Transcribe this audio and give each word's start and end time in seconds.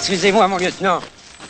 Excusez-moi, 0.00 0.48
mon 0.48 0.56
lieutenant, 0.56 1.00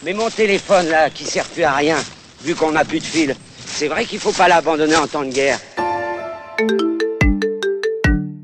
mais 0.02 0.12
mon 0.12 0.28
téléphone, 0.28 0.88
là, 0.88 1.08
qui 1.08 1.24
sert 1.24 1.44
plus 1.44 1.62
à 1.62 1.72
rien, 1.72 1.96
vu 2.42 2.56
qu'on 2.56 2.72
n'a 2.72 2.84
plus 2.84 2.98
de 2.98 3.04
fil, 3.04 3.36
c'est 3.64 3.86
vrai 3.86 4.04
qu'il 4.04 4.18
faut 4.18 4.32
pas 4.32 4.48
l'abandonner 4.48 4.96
en 4.96 5.06
temps 5.06 5.22
de 5.22 5.30
guerre. 5.30 5.60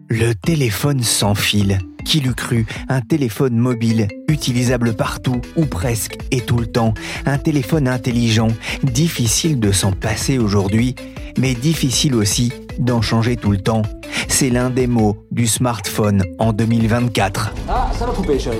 Le 0.08 0.32
téléphone 0.34 1.02
sans 1.02 1.34
fil. 1.34 1.80
Qui 2.04 2.20
l'eût 2.20 2.36
cru? 2.36 2.66
Un 2.88 3.00
téléphone 3.00 3.56
mobile, 3.56 4.06
utilisable 4.28 4.94
partout, 4.94 5.40
ou 5.56 5.66
presque, 5.66 6.16
et 6.30 6.40
tout 6.40 6.58
le 6.58 6.66
temps. 6.66 6.94
Un 7.26 7.38
téléphone 7.38 7.88
intelligent, 7.88 8.52
difficile 8.84 9.58
de 9.58 9.72
s'en 9.72 9.90
passer 9.90 10.38
aujourd'hui, 10.38 10.94
mais 11.36 11.54
difficile 11.54 12.14
aussi 12.14 12.52
d'en 12.78 13.02
changer 13.02 13.34
tout 13.34 13.50
le 13.50 13.58
temps. 13.58 13.82
C'est 14.28 14.50
l'un 14.50 14.70
des 14.70 14.86
mots 14.86 15.16
du 15.32 15.48
smartphone 15.48 16.22
en 16.38 16.52
2024. 16.52 17.54
Ah, 17.68 17.90
ça 17.98 18.06
va 18.06 18.12
couper, 18.12 18.38
chérie. 18.38 18.58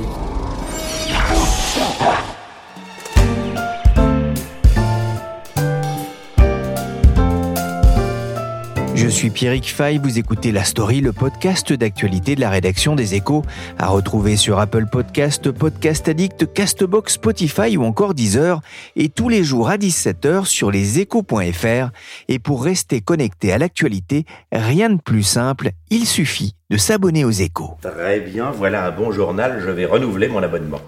Je 8.97 9.09
suis 9.09 9.31
Pierrick 9.31 9.73
Fay, 9.73 9.99
vous 9.99 10.19
écoutez 10.19 10.53
La 10.53 10.65
Story, 10.65 11.01
le 11.01 11.13
podcast 11.13 11.73
d'actualité 11.73 12.35
de 12.35 12.41
la 12.41 12.51
rédaction 12.51 12.97
des 12.97 13.15
Échos, 13.15 13.45
à 13.79 13.89
retrouver 13.89 14.37
sur 14.37 14.59
Apple 14.59 14.87
Podcast, 14.91 15.53
Podcast 15.53 16.09
Addict, 16.09 16.53
Castbox, 16.53 17.13
Spotify 17.13 17.77
ou 17.77 17.85
encore 17.85 18.15
Deezer, 18.15 18.61
et 18.97 19.09
tous 19.09 19.29
les 19.29 19.45
jours 19.45 19.69
à 19.69 19.77
17h 19.77 20.47
sur 20.47 20.71
leséchos.fr. 20.71 21.91
Et 22.29 22.39
pour 22.39 22.65
rester 22.65 23.01
connecté 23.01 23.53
à 23.53 23.59
l'actualité, 23.59 24.25
rien 24.51 24.91
de 24.91 25.01
plus 25.01 25.23
simple, 25.23 25.71
il 25.91 26.07
suffit 26.07 26.55
de 26.71 26.77
s'abonner 26.77 27.25
aux 27.25 27.31
Échos. 27.31 27.77
Très 27.83 28.21
bien, 28.21 28.51
voilà 28.51 28.87
un 28.87 28.91
bon 28.91 29.13
journal, 29.13 29.63
je 29.65 29.71
vais 29.71 29.85
renouveler 29.85 30.29
mon 30.29 30.43
abonnement. 30.43 30.81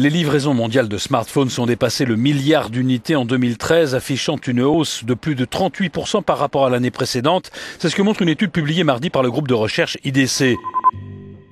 Les 0.00 0.08
livraisons 0.08 0.54
mondiales 0.54 0.88
de 0.88 0.96
smartphones 0.96 1.50
sont 1.50 1.66
dépassées 1.66 2.06
le 2.06 2.16
milliard 2.16 2.70
d'unités 2.70 3.16
en 3.16 3.26
2013, 3.26 3.94
affichant 3.94 4.38
une 4.46 4.62
hausse 4.62 5.04
de 5.04 5.12
plus 5.12 5.34
de 5.34 5.44
38% 5.44 6.22
par 6.22 6.38
rapport 6.38 6.64
à 6.64 6.70
l'année 6.70 6.90
précédente. 6.90 7.50
C'est 7.78 7.90
ce 7.90 7.96
que 7.96 8.00
montre 8.00 8.22
une 8.22 8.30
étude 8.30 8.50
publiée 8.50 8.82
mardi 8.82 9.10
par 9.10 9.22
le 9.22 9.30
groupe 9.30 9.46
de 9.46 9.52
recherche 9.52 9.98
IDC. 10.02 10.56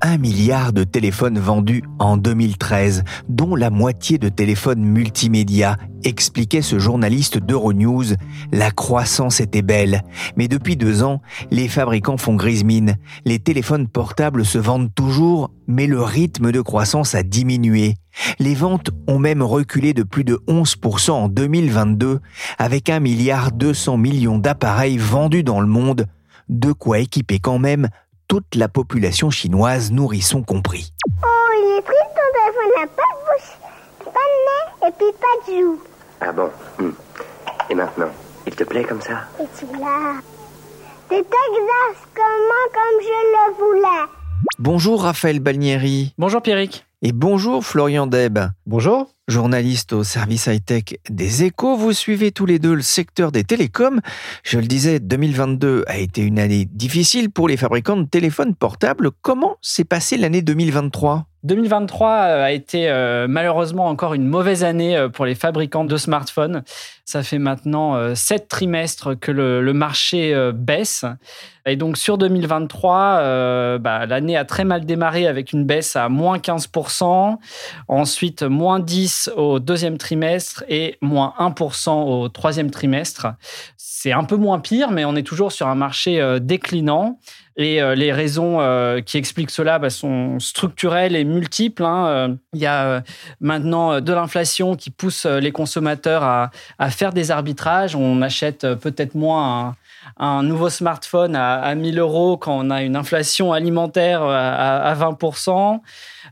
Un 0.00 0.16
milliard 0.16 0.72
de 0.72 0.84
téléphones 0.84 1.40
vendus 1.40 1.82
en 1.98 2.16
2013, 2.16 3.02
dont 3.28 3.56
la 3.56 3.68
moitié 3.68 4.16
de 4.16 4.28
téléphones 4.28 4.84
multimédia, 4.84 5.76
expliquait 6.04 6.62
ce 6.62 6.78
journaliste 6.78 7.38
d'Euronews. 7.38 8.14
La 8.52 8.70
croissance 8.70 9.40
était 9.40 9.62
belle, 9.62 10.02
mais 10.36 10.46
depuis 10.46 10.76
deux 10.76 11.02
ans, 11.02 11.20
les 11.50 11.66
fabricants 11.66 12.16
font 12.16 12.36
grise 12.36 12.62
mine. 12.62 12.96
Les 13.24 13.40
téléphones 13.40 13.88
portables 13.88 14.44
se 14.44 14.58
vendent 14.58 14.94
toujours, 14.94 15.50
mais 15.66 15.88
le 15.88 16.00
rythme 16.00 16.52
de 16.52 16.60
croissance 16.60 17.16
a 17.16 17.24
diminué. 17.24 17.96
Les 18.38 18.54
ventes 18.54 18.90
ont 19.08 19.18
même 19.18 19.42
reculé 19.42 19.94
de 19.94 20.04
plus 20.04 20.22
de 20.22 20.38
11% 20.46 21.10
en 21.10 21.28
2022, 21.28 22.20
avec 22.56 22.88
un 22.88 23.00
milliard 23.00 23.50
200 23.50 23.96
millions 23.96 24.38
d'appareils 24.38 24.98
vendus 24.98 25.42
dans 25.42 25.60
le 25.60 25.66
monde, 25.66 26.06
de 26.48 26.70
quoi 26.70 27.00
équiper 27.00 27.40
quand 27.40 27.58
même 27.58 27.88
toute 28.28 28.54
la 28.54 28.68
population 28.68 29.30
chinoise, 29.30 29.90
nourrisson 29.90 30.42
compris. 30.42 30.92
Oh, 31.22 31.26
il 31.54 31.78
est 31.78 31.82
triste, 31.82 32.14
ton 32.14 32.28
téléphone 32.38 32.72
n'a 32.76 32.86
pas 32.86 33.02
de 33.02 33.24
bouche, 33.24 33.58
pas 34.04 34.10
de 34.10 34.86
nez 34.86 34.88
et 34.88 34.92
puis 34.98 35.18
pas 35.18 35.50
de 35.50 35.58
joues. 35.58 35.82
Ah 36.20 36.32
bon 36.32 36.50
Hmm. 36.78 36.92
Et 37.70 37.74
maintenant, 37.74 38.10
il 38.46 38.54
te 38.54 38.64
plaît 38.64 38.84
comme 38.84 39.00
ça? 39.00 39.22
Et 39.40 39.44
tu 39.58 39.64
l'as. 39.78 40.20
C'est 41.08 41.16
exactement 41.16 42.64
comme 42.74 43.00
je 43.00 43.08
le 43.08 43.54
voulais. 43.56 44.10
Bonjour 44.58 45.02
Raphaël 45.02 45.40
Balnieri. 45.40 46.14
Bonjour 46.18 46.42
Pierrick. 46.42 46.84
Et 47.00 47.12
bonjour 47.12 47.64
Florian 47.64 48.06
Deb. 48.06 48.38
Bonjour. 48.66 49.06
Journaliste 49.28 49.92
au 49.92 50.04
service 50.04 50.46
high-tech 50.46 50.84
des 51.10 51.44
échos, 51.44 51.76
vous 51.76 51.92
suivez 51.92 52.32
tous 52.32 52.46
les 52.46 52.58
deux 52.58 52.72
le 52.72 52.80
secteur 52.80 53.30
des 53.30 53.44
télécoms. 53.44 54.00
Je 54.42 54.58
le 54.58 54.66
disais, 54.66 55.00
2022 55.00 55.84
a 55.86 55.98
été 55.98 56.22
une 56.22 56.38
année 56.38 56.64
difficile 56.64 57.30
pour 57.30 57.46
les 57.46 57.58
fabricants 57.58 57.98
de 57.98 58.06
téléphones 58.06 58.54
portables. 58.54 59.10
Comment 59.20 59.58
s'est 59.60 59.84
passée 59.84 60.16
l'année 60.16 60.40
2023 60.40 61.26
2023 61.44 62.10
a 62.10 62.50
été 62.50 62.90
euh, 62.90 63.26
malheureusement 63.28 63.86
encore 63.86 64.14
une 64.14 64.26
mauvaise 64.26 64.64
année 64.64 64.96
euh, 64.96 65.08
pour 65.08 65.24
les 65.24 65.36
fabricants 65.36 65.84
de 65.84 65.96
smartphones. 65.96 66.64
Ça 67.04 67.22
fait 67.22 67.38
maintenant 67.38 67.94
euh, 67.94 68.14
sept 68.14 68.48
trimestres 68.48 69.18
que 69.18 69.30
le, 69.32 69.72
marché 69.72 70.34
euh, 70.34 70.52
baisse. 70.52 71.06
Et 71.68 71.76
donc 71.76 71.96
sur 71.96 72.18
2023, 72.18 73.18
euh, 73.20 73.78
bah, 73.78 74.06
l'année 74.06 74.36
a 74.36 74.44
très 74.44 74.64
mal 74.64 74.84
démarré 74.84 75.26
avec 75.26 75.52
une 75.52 75.64
baisse 75.64 75.96
à 75.96 76.08
moins 76.08 76.38
15%, 76.38 77.36
ensuite 77.88 78.42
moins 78.42 78.80
10 78.80 79.30
au 79.36 79.58
deuxième 79.58 79.98
trimestre 79.98 80.64
et 80.68 80.96
moins 81.00 81.34
1% 81.38 81.90
au 81.90 82.28
troisième 82.28 82.70
trimestre. 82.70 83.28
C'est 83.76 84.12
un 84.12 84.24
peu 84.24 84.36
moins 84.36 84.60
pire, 84.60 84.90
mais 84.90 85.04
on 85.04 85.16
est 85.16 85.22
toujours 85.22 85.52
sur 85.52 85.66
un 85.66 85.74
marché 85.74 86.20
euh, 86.20 86.38
déclinant. 86.38 87.18
Et 87.56 87.82
euh, 87.82 87.96
les 87.96 88.12
raisons 88.12 88.58
qui 89.04 89.18
expliquent 89.18 89.50
cela 89.50 89.80
bah, 89.80 89.90
sont 89.90 90.38
structurelles 90.38 91.16
et 91.16 91.24
multiples. 91.24 91.84
hein. 91.84 92.36
Il 92.54 92.60
y 92.60 92.66
a 92.66 93.02
maintenant 93.40 94.00
de 94.00 94.12
l'inflation 94.12 94.76
qui 94.76 94.90
pousse 94.90 95.26
les 95.26 95.50
consommateurs 95.50 96.22
à, 96.22 96.90
faire 96.90 97.12
des 97.12 97.32
arbitrages. 97.32 97.96
On 97.96 98.22
achète 98.22 98.74
peut-être 98.74 99.16
moins 99.16 99.74
un 100.16 100.42
nouveau 100.42 100.70
smartphone 100.70 101.36
à, 101.36 101.60
à 101.60 101.74
1000 101.74 101.98
euros 101.98 102.36
quand 102.36 102.58
on 102.58 102.70
a 102.70 102.82
une 102.82 102.96
inflation 102.96 103.52
alimentaire 103.52 104.22
à, 104.22 104.78
à 104.78 104.94
20%. 104.94 105.80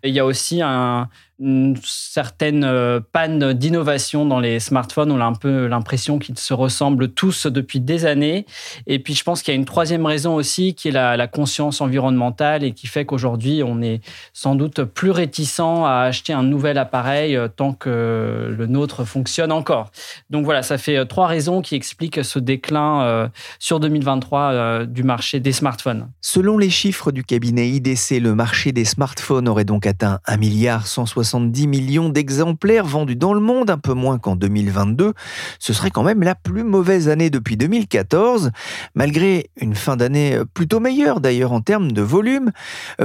Et 0.03 0.09
il 0.09 0.15
y 0.15 0.21
a 0.21 0.25
aussi 0.25 0.63
un, 0.63 1.09
une 1.39 1.77
certaine 1.85 2.65
euh, 2.65 3.01
panne 3.13 3.53
d'innovation 3.53 4.25
dans 4.25 4.41
les 4.41 4.61
smartphones. 4.61 5.11
On 5.13 5.21
a 5.21 5.25
un 5.25 5.35
peu 5.35 5.67
l'impression 5.67 6.19
qu'ils 6.19 6.39
se 6.39 6.55
ressemblent 6.55 7.09
tous 7.09 7.47
depuis 7.47 7.81
des 7.81 8.07
années. 8.07 8.47
Et 8.87 8.99
puis, 8.99 9.15
je 9.15 9.25
pense 9.25 9.43
qu'il 9.43 9.53
y 9.53 9.57
a 9.57 9.59
une 9.59 9.67
troisième 9.67 10.07
raison 10.07 10.35
aussi 10.35 10.75
qui 10.75 10.89
est 10.89 10.93
la, 10.93 11.27
conscience 11.27 11.81
environnementale 11.81 12.63
et 12.63 12.73
qui 12.73 12.87
fait 12.87 13.05
qu'aujourd'hui, 13.05 13.63
on 13.65 13.83
est 13.83 14.01
sans 14.33 14.55
doute 14.55 14.85
plus 14.85 15.11
réticent 15.11 15.61
à 15.61 16.03
acheter 16.03 16.33
un 16.33 16.43
nouvel 16.43 16.79
appareil 16.79 17.37
euh, 17.37 17.49
tant 17.49 17.73
que 17.73 18.55
le 18.57 18.67
nôtre 18.67 19.05
fonctionne 19.05 19.53
encore. 19.53 19.91
Donc 20.31 20.45
voilà, 20.45 20.63
ça 20.63 20.79
fait 20.79 20.97
euh, 20.97 21.05
trois 21.05 21.27
raisons 21.27 21.63
qui 21.63 21.75
expliquent 21.75 22.25
ce 22.25 22.39
déclin 22.39 23.31
sur 23.59 23.81
2023 23.81 24.41
euh, 24.41 24.87
du 24.87 25.03
marché 25.03 25.41
des 25.41 25.53
smartphones. 25.53 26.09
Selon 26.21 26.59
les 26.59 26.71
chiffres 26.71 27.13
du 27.13 27.25
cabinet 27.25 27.69
IDC, 27.69 28.21
le 28.21 28.35
marché 28.35 28.73
des 28.73 28.85
smartphones 28.85 29.49
aurait 29.49 29.65
donc 29.65 29.87
atteint 29.87 30.21
1 30.27 30.37
milliard 30.37 30.87
160 30.87 31.26
370 31.27 31.67
millions 31.67 32.09
d'exemplaires 32.09 32.87
vendus 32.87 33.17
dans 33.17 33.35
le 33.35 33.41
monde, 33.41 33.69
un 33.69 33.79
peu 33.79 33.95
moins 33.95 34.19
qu'en 34.19 34.37
2022. 34.37 35.13
Ce 35.59 35.73
serait 35.73 35.91
quand 35.91 36.05
même 36.05 36.23
la 36.23 36.37
plus 36.37 36.63
mauvaise 36.63 37.09
année 37.09 37.31
depuis 37.31 37.57
2014, 37.57 38.53
malgré 38.95 39.51
une 39.61 39.75
fin 39.75 39.97
d'année 39.97 40.39
plutôt 40.55 40.79
meilleure 40.79 41.21
d'ailleurs 41.21 41.53
en 41.53 41.61
termes 41.61 41.91
de 41.91 42.03
volume. 42.03 42.53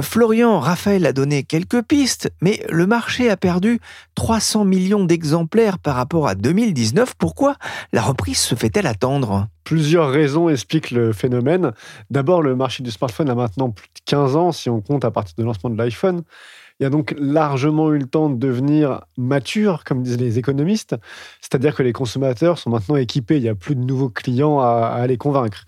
Florian 0.00 0.60
Raphaël 0.60 1.04
a 1.06 1.12
donné 1.12 1.42
quelques 1.42 1.82
pistes, 1.82 2.30
mais 2.40 2.64
le 2.70 2.86
marché 2.86 3.28
a 3.28 3.36
perdu 3.36 3.80
300 4.14 4.64
millions 4.64 5.04
d'exemplaires 5.04 5.80
par 5.80 5.96
rapport 5.96 6.28
à 6.28 6.36
2019. 6.36 7.14
Pourquoi 7.18 7.56
la 7.92 8.02
reprise 8.02 8.38
se 8.38 8.54
fait-elle 8.54 8.86
attendre? 8.86 9.48
Plusieurs 9.64 10.10
raisons 10.10 10.48
expliquent 10.48 10.90
le 10.90 11.12
phénomène. 11.12 11.72
D'abord, 12.10 12.42
le 12.42 12.56
marché 12.56 12.82
du 12.82 12.90
smartphone 12.90 13.30
a 13.30 13.34
maintenant 13.34 13.70
plus 13.70 13.88
de 13.88 14.00
15 14.06 14.36
ans, 14.36 14.52
si 14.52 14.68
on 14.68 14.80
compte 14.80 15.04
à 15.04 15.10
partir 15.10 15.34
du 15.38 15.44
lancement 15.44 15.70
de 15.70 15.76
l'iPhone. 15.76 16.22
Il 16.80 16.84
y 16.84 16.86
a 16.86 16.90
donc 16.90 17.14
largement 17.18 17.92
eu 17.92 17.98
le 17.98 18.06
temps 18.06 18.30
de 18.30 18.36
devenir 18.36 19.02
mature, 19.16 19.84
comme 19.84 20.02
disent 20.02 20.18
les 20.18 20.38
économistes, 20.38 20.96
c'est-à-dire 21.40 21.74
que 21.74 21.82
les 21.82 21.92
consommateurs 21.92 22.58
sont 22.58 22.70
maintenant 22.70 22.96
équipés, 22.96 23.36
il 23.36 23.42
n'y 23.42 23.48
a 23.48 23.54
plus 23.54 23.74
de 23.74 23.84
nouveaux 23.84 24.08
clients 24.08 24.58
à, 24.60 24.92
à 24.94 25.06
les 25.06 25.16
convaincre. 25.16 25.64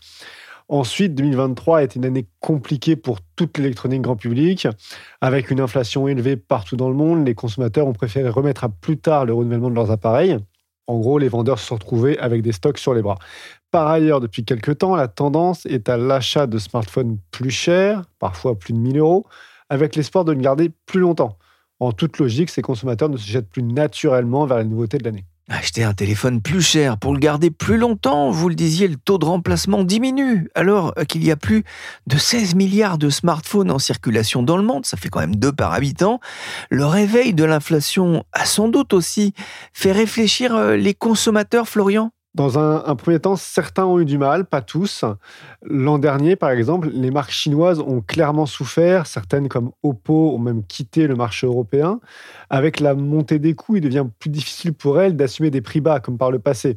Ensuite, 0.68 1.14
2023 1.14 1.78
a 1.78 1.82
été 1.82 1.98
une 1.98 2.06
année 2.06 2.26
compliquée 2.40 2.96
pour 2.96 3.18
toute 3.36 3.58
l'électronique 3.58 4.00
grand 4.00 4.16
public. 4.16 4.66
Avec 5.20 5.50
une 5.50 5.60
inflation 5.60 6.08
élevée 6.08 6.36
partout 6.36 6.76
dans 6.76 6.88
le 6.88 6.94
monde, 6.94 7.26
les 7.26 7.34
consommateurs 7.34 7.86
ont 7.86 7.92
préféré 7.92 8.30
remettre 8.30 8.64
à 8.64 8.70
plus 8.70 8.96
tard 8.96 9.26
le 9.26 9.34
renouvellement 9.34 9.68
de 9.68 9.74
leurs 9.74 9.90
appareils. 9.90 10.38
En 10.86 10.98
gros, 10.98 11.18
les 11.18 11.28
vendeurs 11.28 11.58
se 11.58 11.66
sont 11.66 11.74
retrouvés 11.76 12.18
avec 12.18 12.42
des 12.42 12.52
stocks 12.52 12.78
sur 12.78 12.94
les 12.94 13.02
bras. 13.02 13.18
Par 13.70 13.88
ailleurs, 13.88 14.20
depuis 14.20 14.44
quelques 14.44 14.78
temps, 14.78 14.96
la 14.96 15.08
tendance 15.08 15.66
est 15.66 15.88
à 15.88 15.96
l'achat 15.96 16.46
de 16.46 16.58
smartphones 16.58 17.18
plus 17.30 17.50
chers, 17.50 18.02
parfois 18.18 18.58
plus 18.58 18.72
de 18.72 18.78
1000 18.78 18.98
euros, 18.98 19.26
avec 19.74 19.96
l'espoir 19.96 20.24
de 20.24 20.32
le 20.32 20.40
garder 20.40 20.70
plus 20.86 21.00
longtemps. 21.00 21.36
En 21.80 21.92
toute 21.92 22.18
logique, 22.18 22.50
ces 22.50 22.62
consommateurs 22.62 23.08
ne 23.08 23.16
se 23.16 23.26
jettent 23.26 23.50
plus 23.50 23.62
naturellement 23.62 24.46
vers 24.46 24.58
les 24.58 24.64
nouveautés 24.64 24.98
de 24.98 25.04
l'année. 25.04 25.24
Acheter 25.50 25.84
un 25.84 25.92
téléphone 25.92 26.40
plus 26.40 26.62
cher 26.62 26.96
pour 26.96 27.12
le 27.12 27.18
garder 27.18 27.50
plus 27.50 27.76
longtemps, 27.76 28.30
vous 28.30 28.48
le 28.48 28.54
disiez, 28.54 28.88
le 28.88 28.96
taux 28.96 29.18
de 29.18 29.26
remplacement 29.26 29.84
diminue. 29.84 30.48
Alors 30.54 30.94
qu'il 31.06 31.22
y 31.22 31.30
a 31.30 31.36
plus 31.36 31.64
de 32.06 32.16
16 32.16 32.54
milliards 32.54 32.96
de 32.96 33.10
smartphones 33.10 33.70
en 33.70 33.78
circulation 33.78 34.42
dans 34.42 34.56
le 34.56 34.62
monde, 34.62 34.86
ça 34.86 34.96
fait 34.96 35.10
quand 35.10 35.20
même 35.20 35.36
deux 35.36 35.52
par 35.52 35.74
habitant, 35.74 36.20
le 36.70 36.86
réveil 36.86 37.34
de 37.34 37.44
l'inflation 37.44 38.24
a 38.32 38.46
sans 38.46 38.68
doute 38.68 38.94
aussi 38.94 39.34
fait 39.74 39.92
réfléchir 39.92 40.54
euh, 40.54 40.76
les 40.76 40.94
consommateurs, 40.94 41.68
Florian? 41.68 42.10
Dans 42.34 42.58
un, 42.58 42.96
premier 42.96 43.20
temps, 43.20 43.36
certains 43.36 43.86
ont 43.86 44.00
eu 44.00 44.04
du 44.04 44.18
mal, 44.18 44.44
pas 44.44 44.60
tous. 44.60 45.04
L'an 45.62 45.98
dernier, 45.98 46.34
par 46.34 46.50
exemple, 46.50 46.90
les 46.92 47.12
marques 47.12 47.30
chinoises 47.30 47.78
ont 47.78 48.00
clairement 48.00 48.46
souffert. 48.46 49.06
Certaines, 49.06 49.48
comme 49.48 49.70
Oppo, 49.84 50.34
ont 50.34 50.40
même 50.40 50.64
quitté 50.64 51.06
le 51.06 51.14
marché 51.14 51.46
européen. 51.46 52.00
Avec 52.50 52.80
la 52.80 52.96
montée 52.96 53.38
des 53.38 53.54
coûts, 53.54 53.76
il 53.76 53.82
devient 53.82 54.06
plus 54.18 54.30
difficile 54.30 54.74
pour 54.74 55.00
elles 55.00 55.14
d'assumer 55.14 55.50
des 55.50 55.60
prix 55.60 55.80
bas, 55.80 56.00
comme 56.00 56.18
par 56.18 56.32
le 56.32 56.40
passé. 56.40 56.76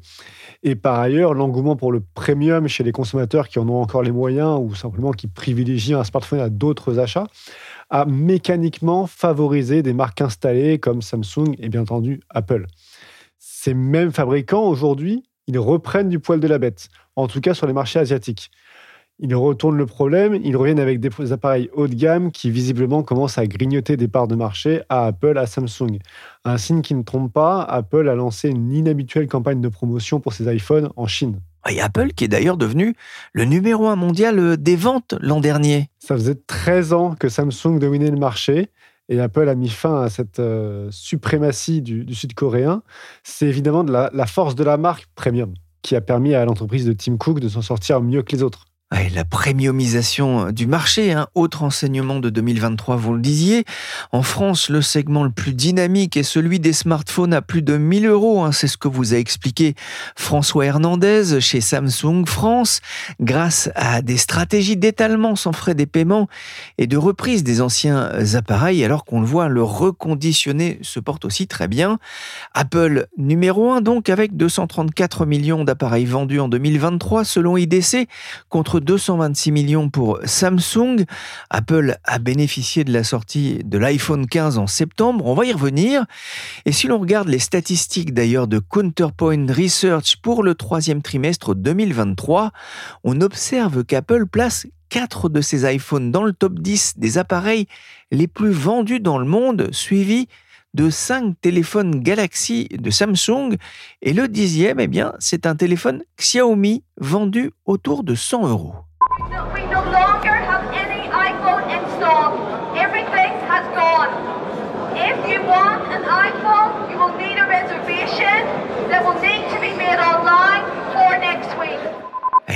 Et 0.61 0.75
par 0.75 0.99
ailleurs, 0.99 1.33
l'engouement 1.33 1.75
pour 1.75 1.91
le 1.91 2.03
premium 2.13 2.67
chez 2.67 2.83
les 2.83 2.91
consommateurs 2.91 3.47
qui 3.47 3.57
en 3.57 3.67
ont 3.67 3.81
encore 3.81 4.03
les 4.03 4.11
moyens 4.11 4.59
ou 4.61 4.75
simplement 4.75 5.11
qui 5.11 5.25
privilégient 5.25 5.95
un 5.95 6.03
smartphone 6.03 6.39
à 6.39 6.49
d'autres 6.49 6.99
achats 6.99 7.25
a 7.89 8.05
mécaniquement 8.05 9.07
favorisé 9.07 9.81
des 9.81 9.93
marques 9.93 10.21
installées 10.21 10.77
comme 10.77 11.01
Samsung 11.01 11.55
et 11.57 11.69
bien 11.69 11.81
entendu 11.81 12.19
Apple. 12.29 12.67
Ces 13.39 13.73
mêmes 13.73 14.11
fabricants 14.11 14.67
aujourd'hui 14.67 15.23
ils 15.47 15.59
reprennent 15.59 16.09
du 16.09 16.19
poil 16.19 16.39
de 16.39 16.47
la 16.47 16.57
bête, 16.57 16.89
en 17.15 17.27
tout 17.27 17.41
cas 17.41 17.53
sur 17.53 17.67
les 17.67 17.73
marchés 17.73 17.99
asiatiques. 17.99 18.51
Ils 19.19 19.33
retournent 19.33 19.77
le 19.77 19.87
problème, 19.87 20.35
ils 20.43 20.55
reviennent 20.55 20.79
avec 20.79 20.99
des 20.99 21.31
appareils 21.31 21.71
haut 21.73 21.87
de 21.87 21.95
gamme 21.95 22.31
qui 22.31 22.51
visiblement 22.51 23.01
commencent 23.01 23.39
à 23.39 23.47
grignoter 23.47 23.97
des 23.97 24.07
parts 24.07 24.27
de 24.27 24.35
marché 24.35 24.83
à 24.89 25.07
Apple, 25.07 25.39
à 25.39 25.47
Samsung. 25.47 25.97
Un 26.45 26.57
signe 26.59 26.83
qui 26.83 26.93
ne 26.93 27.01
trompe 27.01 27.33
pas, 27.33 27.63
Apple 27.63 28.09
a 28.09 28.15
lancé 28.15 28.49
une 28.49 28.71
inhabituelle 28.71 29.27
campagne 29.27 29.59
de 29.59 29.69
promotion 29.69 30.19
pour 30.19 30.33
ses 30.33 30.53
iPhones 30.53 30.91
en 30.95 31.07
Chine. 31.07 31.39
Et 31.67 31.81
Apple 31.81 32.09
qui 32.09 32.25
est 32.25 32.27
d'ailleurs 32.27 32.57
devenu 32.57 32.95
le 33.33 33.45
numéro 33.45 33.87
un 33.87 33.95
mondial 33.95 34.39
euh, 34.39 34.55
des 34.55 34.75
ventes 34.75 35.15
l'an 35.19 35.41
dernier. 35.41 35.89
Ça 35.99 36.15
faisait 36.15 36.35
13 36.35 36.93
ans 36.93 37.15
que 37.15 37.27
Samsung 37.27 37.79
dominait 37.79 38.11
le 38.11 38.17
marché 38.17 38.69
et 39.09 39.19
Apple 39.19 39.47
a 39.47 39.55
mis 39.55 39.69
fin 39.69 40.01
à 40.01 40.09
cette 40.09 40.39
euh, 40.39 40.89
suprématie 40.91 41.81
du, 41.81 42.13
sud-coréen, 42.13 42.83
c'est 43.23 43.47
évidemment 43.47 43.83
de 43.83 43.91
la, 43.91 44.25
force 44.25 44.55
de 44.55 44.63
la 44.63 44.77
marque 44.77 45.07
premium 45.15 45.53
qui 45.81 45.95
a 45.95 46.01
permis 46.01 46.33
à 46.33 46.43
l'entreprise 46.43 46.85
de 46.85 46.93
Tim 46.93 47.17
Cook 47.17 47.39
de 47.39 47.47
s'en 47.47 47.61
sortir 47.61 48.01
mieux 48.01 48.21
que 48.21 48.35
les 48.35 48.43
autres 48.43 48.65
la 48.91 49.25
premiumisation 49.25 50.51
du 50.51 50.65
marché, 50.65 51.11
hein. 51.11 51.27
autre 51.35 51.63
enseignement 51.63 52.19
de 52.19 52.29
2023, 52.29 52.95
vous 52.95 53.13
le 53.15 53.19
disiez. 53.19 53.65
En 54.13 54.21
France, 54.21 54.69
le 54.69 54.81
segment 54.81 55.25
le 55.25 55.29
plus 55.29 55.53
dynamique 55.53 56.15
est 56.15 56.23
celui 56.23 56.61
des 56.61 56.71
smartphones 56.71 57.33
à 57.33 57.41
plus 57.41 57.61
de 57.61 57.75
1000 57.77 58.05
euros. 58.05 58.43
Hein. 58.43 58.53
C'est 58.53 58.67
ce 58.67 58.77
que 58.77 58.87
vous 58.87 59.13
a 59.13 59.17
expliqué 59.17 59.75
François 60.15 60.67
Hernandez 60.67 61.41
chez 61.41 61.59
Samsung 61.59 62.25
France. 62.25 62.79
Grâce 63.19 63.69
à 63.75 64.01
des 64.01 64.15
stratégies 64.15 64.77
d'étalement 64.77 65.35
sans 65.35 65.51
frais 65.51 65.75
des 65.75 65.85
paiements 65.85 66.29
et 66.77 66.87
de 66.87 66.95
reprise 66.95 67.43
des 67.43 67.59
anciens 67.59 68.09
appareils, 68.35 68.85
alors 68.85 69.03
qu'on 69.03 69.19
le 69.19 69.27
voit, 69.27 69.49
le 69.49 69.63
reconditionné 69.63 70.79
se 70.81 71.01
porte 71.01 71.25
aussi 71.25 71.47
très 71.47 71.67
bien. 71.67 71.99
Apple 72.53 73.07
numéro 73.17 73.71
1 73.71 73.81
donc 73.81 74.07
avec 74.09 74.37
234 74.37 75.25
millions 75.25 75.65
d'appareils 75.65 76.05
vendus 76.05 76.39
en 76.39 76.47
2023 76.47 77.25
selon 77.25 77.57
IDC 77.57 78.07
contre 78.47 78.76
226 78.79 79.51
millions 79.51 79.89
pour 79.89 80.19
Samsung. 80.23 81.05
Apple 81.49 81.97
a 82.03 82.19
bénéficié 82.19 82.83
de 82.83 82.91
la 82.91 83.03
sortie 83.03 83.59
de 83.63 83.77
l'iPhone 83.77 84.27
15 84.27 84.57
en 84.57 84.67
septembre. 84.67 85.25
On 85.25 85.33
va 85.33 85.45
y 85.45 85.53
revenir. 85.53 86.05
Et 86.65 86.71
si 86.71 86.87
l'on 86.87 86.99
regarde 86.99 87.27
les 87.27 87.39
statistiques 87.39 88.13
d'ailleurs 88.13 88.47
de 88.47 88.59
Counterpoint 88.59 89.47
Research 89.47 90.17
pour 90.21 90.43
le 90.43 90.55
troisième 90.55 91.01
trimestre 91.01 91.55
2023, 91.55 92.51
on 93.03 93.21
observe 93.21 93.83
qu'Apple 93.83 94.25
place 94.25 94.67
4 94.89 95.29
de 95.29 95.41
ses 95.41 95.71
iPhones 95.71 96.11
dans 96.11 96.23
le 96.23 96.33
top 96.33 96.59
10 96.59 96.93
des 96.97 97.17
appareils 97.17 97.67
les 98.11 98.27
plus 98.27 98.51
vendus 98.51 98.99
dans 98.99 99.17
le 99.17 99.25
monde, 99.25 99.69
suivi 99.71 100.27
de 100.77 100.91
5 100.91 101.41
téléphones 101.41 102.01
Galaxy 102.01 102.67
de 102.69 102.91
Samsung. 102.91 103.57
Et 104.03 104.13
le 104.13 104.27
dixième, 104.27 104.79
eh 104.79 104.87
bien, 104.87 105.13
c'est 105.17 105.47
un 105.47 105.55
téléphone 105.55 106.03
Xiaomi 106.19 106.83
vendu 107.01 107.51
autour 107.65 108.03
de 108.03 108.13
100 108.13 108.47
euros. 108.47 108.75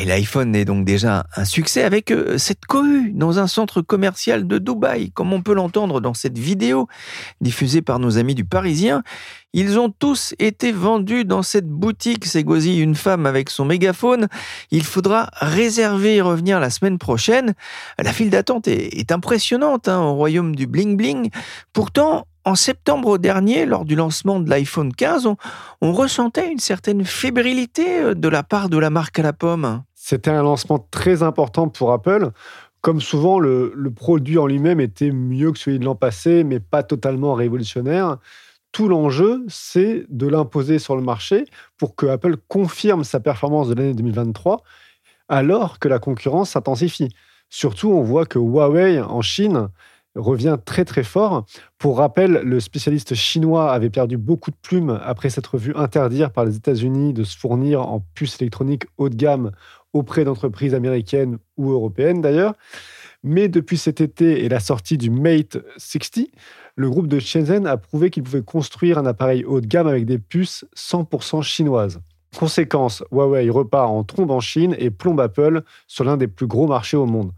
Et 0.01 0.05
l'iPhone 0.05 0.55
est 0.55 0.65
donc 0.65 0.83
déjà 0.83 1.27
un 1.35 1.45
succès 1.45 1.83
avec 1.83 2.09
euh, 2.09 2.39
cette 2.39 2.65
cohue 2.65 3.11
dans 3.11 3.37
un 3.37 3.45
centre 3.45 3.83
commercial 3.83 4.47
de 4.47 4.57
Dubaï, 4.57 5.11
comme 5.11 5.31
on 5.31 5.43
peut 5.43 5.53
l'entendre 5.53 6.01
dans 6.01 6.15
cette 6.15 6.39
vidéo 6.39 6.87
diffusée 7.39 7.83
par 7.83 7.99
nos 7.99 8.17
amis 8.17 8.33
du 8.33 8.43
Parisien. 8.43 9.03
Ils 9.53 9.77
ont 9.77 9.91
tous 9.91 10.33
été 10.39 10.71
vendus 10.71 11.23
dans 11.23 11.43
cette 11.43 11.67
boutique, 11.67 12.25
s'égosie 12.25 12.79
une 12.79 12.95
femme 12.95 13.27
avec 13.27 13.51
son 13.51 13.63
mégaphone. 13.63 14.27
Il 14.71 14.83
faudra 14.85 15.29
réserver 15.33 16.15
et 16.15 16.21
revenir 16.21 16.59
la 16.59 16.71
semaine 16.71 16.97
prochaine. 16.97 17.53
La 17.99 18.11
file 18.11 18.31
d'attente 18.31 18.67
est, 18.67 19.11
impressionnante 19.11 19.87
hein, 19.87 19.99
au 19.99 20.15
royaume 20.15 20.55
du 20.55 20.65
bling 20.65 20.97
bling. 20.97 21.29
Pourtant, 21.73 22.25
en 22.43 22.55
septembre 22.55 23.19
dernier, 23.19 23.67
lors 23.67 23.85
du 23.85 23.95
lancement 23.95 24.39
de 24.39 24.49
l'iPhone 24.49 24.93
15, 24.93 25.27
on, 25.81 25.91
ressentait 25.91 26.51
une 26.51 26.59
certaine 26.59 27.05
fébrilité 27.05 27.99
euh, 27.99 28.15
de 28.15 28.27
la 28.27 28.41
part 28.41 28.69
de 28.69 28.77
la 28.77 28.89
marque 28.89 29.19
à 29.19 29.21
la 29.21 29.33
pomme. 29.33 29.83
C'était 30.11 30.31
un 30.31 30.43
lancement 30.43 30.85
très 30.91 31.23
important 31.23 31.69
pour 31.69 31.93
Apple. 31.93 32.31
Comme 32.81 32.99
souvent, 32.99 33.39
le, 33.39 33.73
produit 33.95 34.37
en 34.37 34.45
lui-même 34.45 34.81
était 34.81 35.09
mieux 35.09 35.53
que 35.53 35.57
celui 35.57 35.79
de 35.79 35.85
l'an 35.85 35.95
passé, 35.95 36.43
mais 36.43 36.59
pas 36.59 36.83
totalement 36.83 37.33
révolutionnaire. 37.33 38.17
Tout 38.73 38.89
l'enjeu, 38.89 39.45
c'est 39.47 40.03
de 40.09 40.27
l'imposer 40.27 40.79
sur 40.79 40.97
le 40.97 41.01
marché 41.01 41.45
pour 41.77 41.95
que 41.95 42.07
Apple 42.07 42.35
confirme 42.49 43.05
sa 43.05 43.21
performance 43.21 43.69
de 43.69 43.75
l'année 43.75 43.93
2023, 43.93 44.63
alors 45.29 45.79
que 45.79 45.87
la 45.87 45.97
concurrence 45.97 46.49
s'intensifie. 46.49 47.15
Surtout, 47.49 47.91
on 47.91 48.01
voit 48.01 48.25
que 48.25 48.37
Huawei 48.37 48.99
en 48.99 49.21
Chine 49.21 49.69
revient 50.15 50.57
très 50.65 50.83
très 50.83 51.03
fort. 51.05 51.45
Pour 51.77 51.99
rappel, 51.99 52.33
le 52.43 52.59
spécialiste 52.59 53.15
chinois 53.15 53.71
avait 53.71 53.89
perdu 53.89 54.17
beaucoup 54.17 54.51
de 54.51 54.57
plumes 54.61 54.99
après 55.05 55.29
s'être 55.29 55.57
vu 55.57 55.73
interdire 55.73 56.33
par 56.33 56.43
les 56.43 56.57
États-Unis 56.57 57.13
de 57.13 57.23
se 57.23 57.37
fournir 57.37 57.87
en 57.87 58.03
puces 58.13 58.41
électroniques 58.41 58.87
haut 58.97 59.07
de 59.07 59.15
gamme 59.15 59.51
auprès 59.93 60.23
d'entreprises 60.23 60.73
américaines 60.73 61.37
ou 61.57 61.71
européennes 61.71 62.21
d'ailleurs. 62.21 62.53
Mais 63.23 63.47
depuis 63.47 63.77
cet 63.77 64.01
été 64.01 64.43
et 64.43 64.49
la 64.49 64.59
sortie 64.59 64.97
du 64.97 65.09
Mate 65.09 65.57
60, 65.77 66.27
le 66.75 66.89
groupe 66.89 67.07
de 67.07 67.19
Shenzhen 67.19 67.67
a 67.67 67.77
prouvé 67.77 68.09
qu'il 68.09 68.23
pouvait 68.23 68.41
construire 68.41 68.97
un 68.97 69.05
appareil 69.05 69.43
haut 69.45 69.61
de 69.61 69.67
gamme 69.67 69.87
avec 69.87 70.05
des 70.05 70.17
puces 70.17 70.65
100% 70.75 71.43
chinoises. 71.43 71.99
Conséquence, 72.37 73.03
Huawei 73.11 73.49
repart 73.49 73.89
en 73.89 74.03
trombe 74.03 74.31
en 74.31 74.39
Chine 74.39 74.75
et 74.79 74.89
plombe 74.89 75.19
Apple 75.19 75.63
sur 75.87 76.03
l'un 76.03 76.17
des 76.17 76.27
plus 76.27 76.47
gros 76.47 76.65
marchés 76.65 76.97
au 76.97 77.05
monde. 77.05 77.31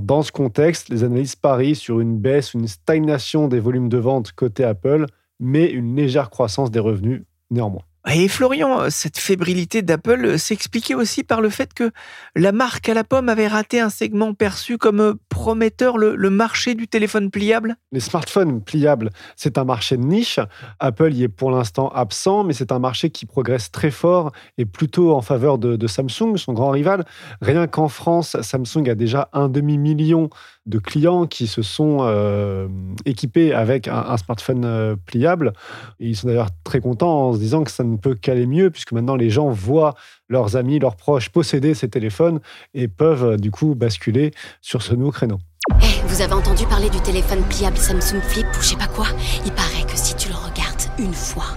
Dans 0.00 0.22
ce 0.22 0.32
contexte, 0.32 0.88
les 0.88 1.04
analystes 1.04 1.40
parient 1.40 1.74
sur 1.74 2.00
une 2.00 2.18
baisse, 2.18 2.54
une 2.54 2.66
stagnation 2.66 3.46
des 3.46 3.60
volumes 3.60 3.90
de 3.90 3.98
vente 3.98 4.32
côté 4.32 4.64
Apple, 4.64 5.06
mais 5.38 5.66
une 5.70 5.94
légère 5.94 6.30
croissance 6.30 6.70
des 6.70 6.80
revenus 6.80 7.24
néanmoins. 7.50 7.82
Et 8.10 8.26
Florian, 8.26 8.90
cette 8.90 9.16
fébrilité 9.16 9.80
d'Apple 9.80 10.36
s'expliquait 10.36 10.96
aussi 10.96 11.22
par 11.22 11.40
le 11.40 11.50
fait 11.50 11.72
que 11.72 11.92
la 12.34 12.50
marque 12.50 12.88
à 12.88 12.94
la 12.94 13.04
pomme 13.04 13.28
avait 13.28 13.46
raté 13.46 13.78
un 13.78 13.90
segment 13.90 14.34
perçu 14.34 14.76
comme 14.76 15.16
prometteur, 15.28 15.98
le, 15.98 16.16
marché 16.30 16.74
du 16.74 16.88
téléphone 16.88 17.30
pliable 17.30 17.76
Les 17.92 18.00
smartphones 18.00 18.60
pliables, 18.60 19.10
c'est 19.36 19.56
un 19.56 19.64
marché 19.64 19.96
de 19.96 20.02
niche. 20.02 20.40
Apple 20.80 21.14
y 21.14 21.22
est 21.22 21.28
pour 21.28 21.52
l'instant 21.52 21.90
absent, 21.90 22.42
mais 22.42 22.54
c'est 22.54 22.72
un 22.72 22.80
marché 22.80 23.10
qui 23.10 23.24
progresse 23.24 23.70
très 23.70 23.92
fort 23.92 24.32
et 24.58 24.64
plutôt 24.66 25.14
en 25.14 25.22
faveur 25.22 25.58
de, 25.58 25.86
Samsung, 25.86 26.36
son 26.36 26.54
grand 26.54 26.70
rival. 26.70 27.04
Rien 27.40 27.68
qu'en 27.68 27.88
France, 27.88 28.36
Samsung 28.40 28.88
a 28.88 28.94
déjà 28.96 29.28
un 29.32 29.48
demi-million 29.48 30.28
de 30.66 30.78
clients 30.78 31.26
qui 31.26 31.46
se 31.46 31.62
sont 31.62 31.98
euh, 32.02 32.68
équipés 33.04 33.52
avec 33.52 33.88
un, 33.88 34.16
smartphone 34.16 34.64
euh, 34.64 34.96
pliable. 35.06 35.52
Et 35.98 36.08
ils 36.08 36.16
sont 36.16 36.28
d'ailleurs 36.28 36.50
très 36.64 36.80
contents 36.80 37.28
en 37.28 37.32
se 37.32 37.38
disant 37.38 37.64
que 37.64 37.70
ça 37.70 37.84
ne 37.84 37.96
peut 37.96 38.14
qu'aller 38.14 38.46
mieux, 38.46 38.70
puisque 38.70 38.92
maintenant 38.92 39.16
les 39.16 39.30
gens 39.30 39.50
voient 39.50 39.94
leurs 40.28 40.56
amis, 40.56 40.78
leurs 40.78 40.96
proches 40.96 41.30
posséder 41.30 41.74
ces 41.74 41.88
téléphones 41.88 42.40
et 42.74 42.88
peuvent 42.88 43.24
euh, 43.24 43.36
du 43.36 43.50
coup 43.50 43.74
basculer 43.74 44.32
sur 44.60 44.82
ce 44.82 44.94
nouveau 44.94 45.10
créneau. 45.10 45.38
Eh, 45.80 46.06
vous 46.06 46.22
avez 46.22 46.32
entendu 46.32 46.64
parler 46.66 46.90
du 46.90 47.00
téléphone 47.00 47.42
pliable 47.48 47.76
Samsung 47.76 48.20
Flip 48.20 48.46
ou 48.58 48.62
je 48.62 48.68
sais 48.68 48.76
pas 48.76 48.88
quoi? 48.88 49.06
Il 49.44 49.52
paraît 49.52 49.84
que 49.86 49.96
si 49.96 50.14
tu 50.16 50.28
le 50.28 50.34
regardes 50.34 50.82
une 50.98 51.14
fois, 51.14 51.56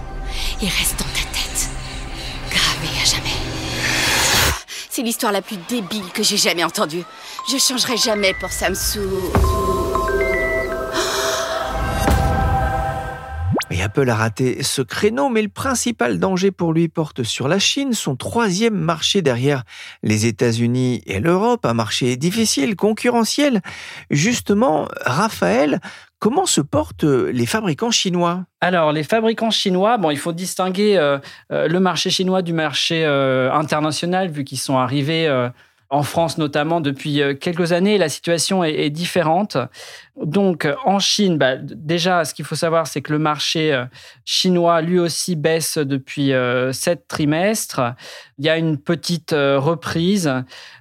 il 0.60 0.68
reste 0.68 1.05
C'est 4.96 5.02
l'histoire 5.02 5.30
la 5.30 5.42
plus 5.42 5.58
débile 5.68 6.10
que 6.14 6.22
j'ai 6.22 6.38
jamais 6.38 6.64
entendue. 6.64 7.02
Je 7.52 7.58
changerai 7.58 7.98
jamais 7.98 8.32
pour 8.40 8.50
Samsung. 8.50 9.00
Et 13.70 13.82
Apple 13.82 14.08
a 14.08 14.14
raté 14.14 14.62
ce 14.62 14.80
créneau, 14.80 15.28
mais 15.28 15.42
le 15.42 15.50
principal 15.50 16.18
danger 16.18 16.50
pour 16.50 16.72
lui 16.72 16.88
porte 16.88 17.24
sur 17.24 17.46
la 17.46 17.58
Chine, 17.58 17.92
son 17.92 18.16
troisième 18.16 18.74
marché 18.74 19.20
derrière 19.20 19.64
les 20.02 20.24
États-Unis 20.24 21.02
et 21.04 21.20
l'Europe, 21.20 21.66
un 21.66 21.74
marché 21.74 22.16
difficile, 22.16 22.74
concurrentiel. 22.74 23.60
Justement, 24.08 24.88
Raphaël, 25.02 25.82
Comment 26.26 26.46
se 26.46 26.60
portent 26.60 27.04
les 27.04 27.46
fabricants 27.46 27.92
chinois 27.92 28.46
Alors, 28.60 28.90
les 28.90 29.04
fabricants 29.04 29.52
chinois, 29.52 29.96
bon, 29.96 30.10
il 30.10 30.18
faut 30.18 30.32
distinguer 30.32 30.96
euh, 30.96 31.18
euh, 31.52 31.68
le 31.68 31.78
marché 31.78 32.10
chinois 32.10 32.42
du 32.42 32.52
marché 32.52 33.04
euh, 33.04 33.48
international, 33.52 34.28
vu 34.28 34.42
qu'ils 34.42 34.58
sont 34.58 34.76
arrivés 34.76 35.32
en 35.88 36.02
France 36.02 36.36
notamment 36.36 36.80
depuis 36.80 37.20
quelques 37.40 37.70
années. 37.70 37.96
La 37.96 38.08
situation 38.08 38.64
est 38.64 38.90
différente. 38.90 39.56
Donc, 40.22 40.66
en 40.86 40.98
Chine, 40.98 41.36
bah, 41.36 41.56
déjà, 41.56 42.24
ce 42.24 42.32
qu'il 42.32 42.46
faut 42.46 42.54
savoir, 42.54 42.86
c'est 42.86 43.02
que 43.02 43.12
le 43.12 43.18
marché 43.18 43.74
euh, 43.74 43.84
chinois, 44.24 44.80
lui 44.80 44.98
aussi, 44.98 45.36
baisse 45.36 45.76
depuis 45.76 46.32
euh, 46.32 46.72
sept 46.72 47.06
trimestres. 47.06 47.82
Il 48.38 48.46
y 48.46 48.48
a 48.48 48.56
une 48.56 48.78
petite 48.78 49.34
euh, 49.34 49.58
reprise, 49.58 50.32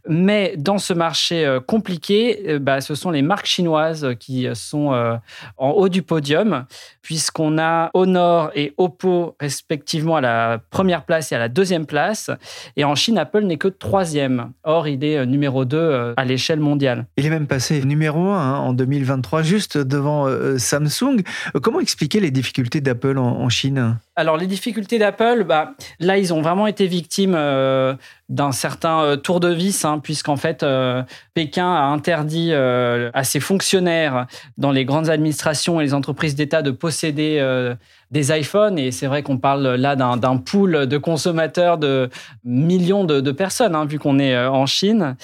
mais 0.08 0.56
dans 0.58 0.77
ce 0.77 0.94
marché 0.94 1.60
compliqué, 1.68 2.60
bah, 2.60 2.80
ce 2.80 2.96
sont 2.96 3.12
les 3.12 3.22
marques 3.22 3.48
chinoises 3.48 4.08
qui 4.20 4.48
sont 4.54 5.20
en 5.58 5.70
haut 5.72 5.89
du 5.89 6.04
podium, 6.04 6.65
puisqu'on 7.01 7.58
a 7.58 7.89
Honor 7.94 8.51
et 8.56 8.74
Oppo 8.77 9.36
respectivement 9.39 10.18
à 10.18 10.22
la 10.22 10.60
première 10.70 11.06
place 11.06 11.32
et 11.32 11.36
à 11.36 11.39
la 11.39 11.50
deuxième 11.50 11.86
place. 11.86 12.30
Et 12.77 12.84
en 12.84 12.94
Chine, 12.96 13.18
Apple 13.18 13.44
n'est 13.44 13.58
que 13.58 13.68
troisième. 13.68 14.51
Or, 14.63 14.88
il 14.88 15.04
est 15.04 15.25
numéro 15.25 15.65
2 15.65 16.13
à 16.15 16.25
l'échelle 16.25 16.60
mondiale. 16.60 17.08
Il 17.18 17.25
est 17.25 17.32
même 17.32 17.48
passé 17.48 17.84
numéro 17.84 18.30
1 18.30 18.38
hein, 18.38 18.58
en 18.60 18.74
2023 18.74 19.25
juste 19.44 19.77
devant 19.77 20.27
euh, 20.27 20.58
Samsung. 20.58 21.22
Comment 21.62 21.79
expliquer 21.79 22.20
les 22.20 22.32
difficultés 22.32 22.82
d'Apple 22.82 23.17
en, 23.17 23.50
Chine? 23.50 23.98
Alors 24.16 24.38
les 24.38 24.48
difficultés 24.48 24.98
d'Apple, 24.98 25.44
bah, 25.44 25.74
là 26.00 26.18
ils 26.18 26.34
ont 26.34 26.42
vraiment 26.42 26.68
été 26.68 26.88
victimes 26.88 27.36
euh, 27.36 27.96
d'un 28.30 28.54
certain 28.54 29.02
euh, 29.02 29.16
tour 29.18 29.40
de 29.40 29.50
vis, 29.50 29.84
hein, 29.84 30.00
puisqu'en 30.00 30.38
fait 30.38 30.66
Pékin 31.34 31.68
a 31.68 31.84
interdit 31.84 32.54
à 32.54 33.24
ses 33.24 33.40
fonctionnaires 33.40 34.28
dans 34.58 34.72
les 34.72 34.86
grandes 34.86 35.10
administrations 35.10 35.82
et 35.82 35.84
les 35.84 35.94
entreprises 35.94 36.36
d'État 36.36 36.62
de 36.62 36.72
posséder 36.72 37.40
des 38.12 38.38
iPhones. 38.38 38.80
Et 38.80 38.92
c'est 38.92 39.08
vrai 39.08 39.22
qu'on 39.22 39.38
parle 39.38 39.76
là 39.76 39.96
d'un 39.96 40.38
pool 40.38 40.88
de 40.88 40.98
consommateurs 40.98 41.78
de 41.78 42.10
millions 42.44 43.04
de, 43.04 43.32
personnes, 43.32 43.76
hein, 43.76 43.86
vu 43.86 44.00
qu'on 44.00 44.20
est 44.20 44.38
en 44.38 44.66
Chine. 44.66 45.16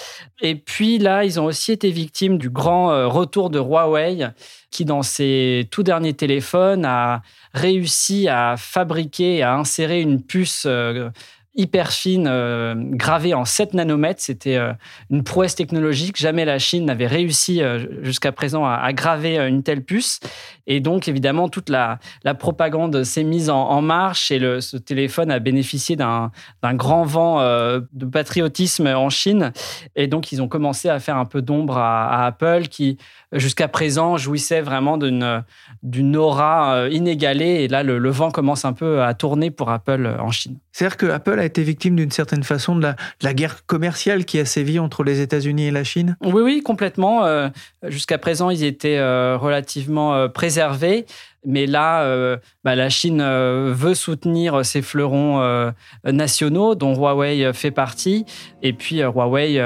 Et 0.41 0.55
puis 0.55 0.97
là, 0.97 1.23
ils 1.23 1.39
ont 1.39 1.45
aussi 1.45 1.71
été 1.71 1.91
victimes 1.91 2.37
du 2.37 2.49
grand 2.49 3.09
retour 3.09 3.49
de 3.49 3.59
Huawei, 3.59 4.27
qui 4.71 4.85
dans 4.85 5.03
ses 5.03 5.67
tout 5.69 5.83
derniers 5.83 6.13
téléphones 6.13 6.85
a 6.85 7.21
réussi 7.53 8.27
à 8.27 8.55
fabriquer, 8.57 9.43
à 9.43 9.55
insérer 9.55 10.01
une 10.01 10.23
puce 10.23 10.63
euh, 10.65 11.09
hyper 11.55 11.91
fine, 11.91 12.27
euh, 12.29 12.75
gravée 12.77 13.33
en 13.33 13.45
7 13.45 13.73
nanomètres. 13.73 14.21
C'était 14.21 14.57
euh, 14.57 14.73
une 15.09 15.23
prouesse 15.23 15.55
technologique. 15.55 16.17
Jamais 16.17 16.45
la 16.45 16.59
Chine 16.59 16.85
n'avait 16.85 17.07
réussi 17.07 17.61
jusqu'à 18.01 18.31
présent 18.31 18.65
à, 18.65 18.93
graver 18.93 19.37
une 19.37 19.63
telle 19.63 19.83
puce. 19.83 20.19
Et 20.67 20.79
donc, 20.79 21.07
évidemment, 21.07 21.49
toute 21.49 21.69
la, 21.69 21.99
propagande 22.39 23.03
s'est 23.03 23.23
mise 23.23 23.49
en, 23.49 23.81
marche 23.81 24.31
et 24.31 24.39
le, 24.39 24.61
ce 24.61 24.77
téléphone 24.77 25.31
a 25.31 25.39
bénéficié 25.39 25.95
d'un 25.95 26.31
grand 26.63 27.03
vent 27.03 27.41
de 27.41 28.05
patriotisme 28.05 28.87
en 28.87 29.09
Chine. 29.09 29.51
Et 29.95 30.07
donc, 30.07 30.31
ils 30.31 30.41
ont 30.41 30.47
commencé 30.47 30.89
à 30.89 30.99
faire 30.99 31.17
un 31.17 31.25
peu 31.25 31.41
d'ombre 31.41 31.77
à, 31.77 32.25
Apple 32.25 32.63
qui 32.69 32.97
jusqu'à 33.31 33.67
présent 33.67 34.17
jouissait 34.17 34.61
vraiment 34.61 34.97
d'une 34.97 36.15
aura 36.15 36.75
euh, 36.75 36.89
inégalée. 36.89 37.63
Et 37.63 37.67
là, 37.67 37.83
le, 37.83 38.09
vent 38.09 38.31
commence 38.31 38.65
un 38.65 38.73
peu 38.73 39.01
à 39.03 39.13
tourner 39.13 39.51
pour 39.51 39.69
Apple 39.69 40.05
euh, 40.05 40.17
en 40.19 40.31
Chine. 40.31 40.57
C'est-à-dire 40.71 40.97
que 40.97 41.05
Apple 41.07 41.39
a 41.41 41.45
été 41.45 41.63
victime 41.63 41.95
d'une 41.95 42.11
certaine 42.11 42.43
façon 42.43 42.75
de 42.75 42.87
la, 43.21 43.33
guerre 43.33 43.65
commerciale 43.65 44.25
qui 44.25 44.39
a 44.39 44.45
sévi 44.45 44.79
entre 44.79 45.03
les 45.03 45.21
États-Unis 45.21 45.67
et 45.67 45.71
la 45.71 45.83
Chine? 45.83 46.17
Oui, 46.21 46.41
oui, 46.43 46.61
complètement. 46.61 47.25
Euh, 47.25 47.49
jusqu'à 47.83 48.17
présent, 48.17 48.49
ils 48.49 48.63
étaient 48.63 49.01
relativement 49.35 50.29
préservés. 50.29 51.05
Mais 51.45 51.65
là, 51.65 52.03
euh, 52.03 52.37
bah, 52.63 52.75
la 52.75 52.89
Chine 52.89 53.21
euh, 53.21 53.73
veut 53.75 53.95
soutenir 53.95 54.63
ses 54.63 54.81
fleurons 54.81 55.41
euh, 55.41 55.71
nationaux, 56.05 56.75
dont 56.75 56.95
Huawei 56.95 57.51
fait 57.53 57.71
partie. 57.71 58.25
Et 58.61 58.73
puis 58.73 58.99
Huawei 58.99 59.61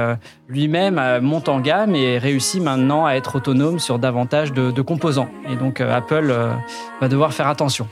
lui-même 0.48 1.20
monte 1.22 1.50
en 1.50 1.60
gamme 1.60 1.96
et 1.96 2.18
réussit 2.18 2.62
maintenant 2.62 3.06
à 3.06 3.14
être 3.14 3.36
autonome 3.36 3.80
sur 3.80 4.00
davantage 4.00 4.54
de, 4.54 4.72
de 4.72 4.82
composants. 4.82 5.30
Et 5.50 5.56
donc 5.56 5.82
Apple 5.82 6.34
va 7.02 7.08
devoir 7.08 7.34
faire 7.34 7.48
attention. 7.48 7.88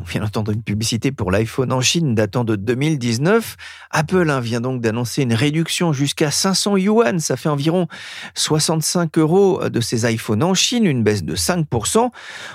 On 0.00 0.08
vient 0.08 0.20
d'entendre 0.20 0.52
une 0.52 0.62
publicité 0.62 1.12
pour 1.12 1.30
l'iPhone 1.30 1.72
en 1.72 1.80
Chine 1.80 2.14
datant 2.14 2.44
de 2.44 2.56
2019. 2.56 3.56
Apple 3.90 4.30
hein, 4.30 4.40
vient 4.40 4.60
donc 4.60 4.80
d'annoncer 4.80 5.22
une 5.22 5.34
réduction 5.34 5.92
jusqu'à 5.92 6.30
500 6.30 6.76
yuan, 6.76 7.18
ça 7.18 7.36
fait 7.36 7.48
environ 7.48 7.88
65 8.34 9.18
euros 9.18 9.68
de 9.68 9.80
ces 9.80 10.10
iPhones 10.10 10.42
en 10.42 10.54
Chine, 10.54 10.86
une 10.86 11.02
baisse 11.02 11.24
de 11.24 11.34
5%. 11.34 12.10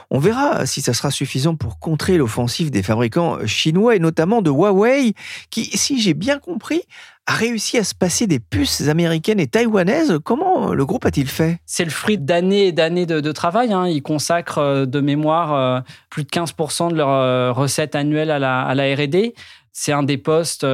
On 0.10 0.20
verra 0.20 0.66
si 0.66 0.82
ça 0.82 0.94
sera 0.94 1.12
suffisant 1.12 1.56
pour 1.56 1.80
contrer 1.80 2.18
l'offensive 2.18 2.72
des 2.72 2.84
fabricants 2.84 3.46
chinois 3.46 3.96
et 3.96 4.00
notamment 4.00 4.42
de 4.42 4.50
Huawei, 4.50 5.14
qui, 5.50 5.66
si 5.78 6.02
j'ai 6.02 6.14
bien 6.14 6.40
compris, 6.40 6.82
a 7.28 7.34
réussi 7.34 7.78
à 7.78 7.84
se 7.84 7.94
passer 7.94 8.26
des 8.26 8.40
puces 8.40 8.88
américaines 8.88 9.40
et 9.40 9.48
taïwanaises. 9.48 10.18
Comment 10.24 10.74
le 10.74 10.86
groupe 10.86 11.06
a-t-il 11.06 11.28
fait? 11.28 11.60
C'est 11.66 11.84
le 11.84 11.92
fruit 11.92 12.18
d'années 12.18 12.68
et 12.68 12.72
d'années 12.72 13.06
de, 13.06 13.32
travail. 13.34 13.74
Hein. 13.74 13.88
Ils 13.88 14.02
consacrent 14.02 14.60
euh, 14.60 14.86
de 14.86 15.02
mémoire 15.02 15.54
euh, 15.54 15.82
plus 16.10 16.24
de 16.24 16.30
15% 16.30 16.90
de 16.90 16.96
leurs 16.96 17.10
euh, 17.10 17.52
recettes 17.52 17.96
annuelles 17.96 18.32
à 18.32 18.40
la, 18.40 18.62
à 18.62 18.74
la 18.74 18.96
R&D. 18.96 19.36
C'est 19.74 19.92
un 19.92 20.04
des 20.04 20.18
postes 20.18 20.66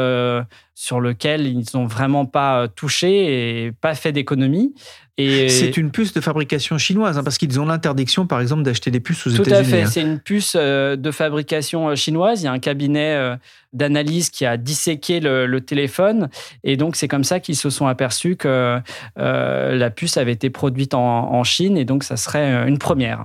sur 0.75 1.01
lequel 1.01 1.45
ils 1.45 1.65
n'ont 1.73 1.87
vraiment 1.87 2.25
pas 2.25 2.69
touché 2.69 3.65
et 3.65 3.71
pas 3.73 3.95
fait 3.95 4.13
d'économie. 4.13 4.73
C'est 5.17 5.77
une 5.77 5.91
puce 5.91 6.11
de 6.13 6.21
fabrication 6.21 6.79
chinoise, 6.79 7.19
hein, 7.19 7.23
parce 7.23 7.37
qu'ils 7.37 7.59
ont 7.59 7.65
l'interdiction, 7.65 8.25
par 8.25 8.41
exemple, 8.41 8.63
d'acheter 8.63 8.89
des 8.89 8.99
puces 8.99 9.27
aux 9.27 9.29
États-Unis. 9.29 9.47
Tout 9.47 9.53
à 9.53 9.63
fait, 9.63 9.83
hein. 9.83 9.85
c'est 9.85 10.01
une 10.01 10.19
puce 10.19 10.55
euh, 10.57 10.95
de 10.95 11.11
fabrication 11.11 11.89
euh, 11.89 11.95
chinoise. 11.95 12.41
Il 12.41 12.45
y 12.45 12.47
a 12.47 12.51
un 12.51 12.57
cabinet 12.57 13.13
euh, 13.13 13.35
d'analyse 13.73 14.31
qui 14.31 14.43
a 14.43 14.57
disséqué 14.57 15.19
le, 15.19 15.61
téléphone, 15.61 16.29
et 16.63 16.77
donc 16.77 16.95
c'est 16.95 17.07
comme 17.07 17.23
ça 17.23 17.39
qu'ils 17.39 17.55
se 17.55 17.69
sont 17.69 17.85
aperçus 17.85 18.35
que 18.35 18.79
la 19.15 19.89
puce 19.91 20.17
avait 20.17 20.31
été 20.31 20.49
produite 20.49 20.93
en, 20.93 21.43
Chine, 21.43 21.77
et 21.77 21.85
donc 21.85 22.03
ça 22.03 22.17
serait 22.17 22.67
une 22.67 22.77
première. 22.77 23.23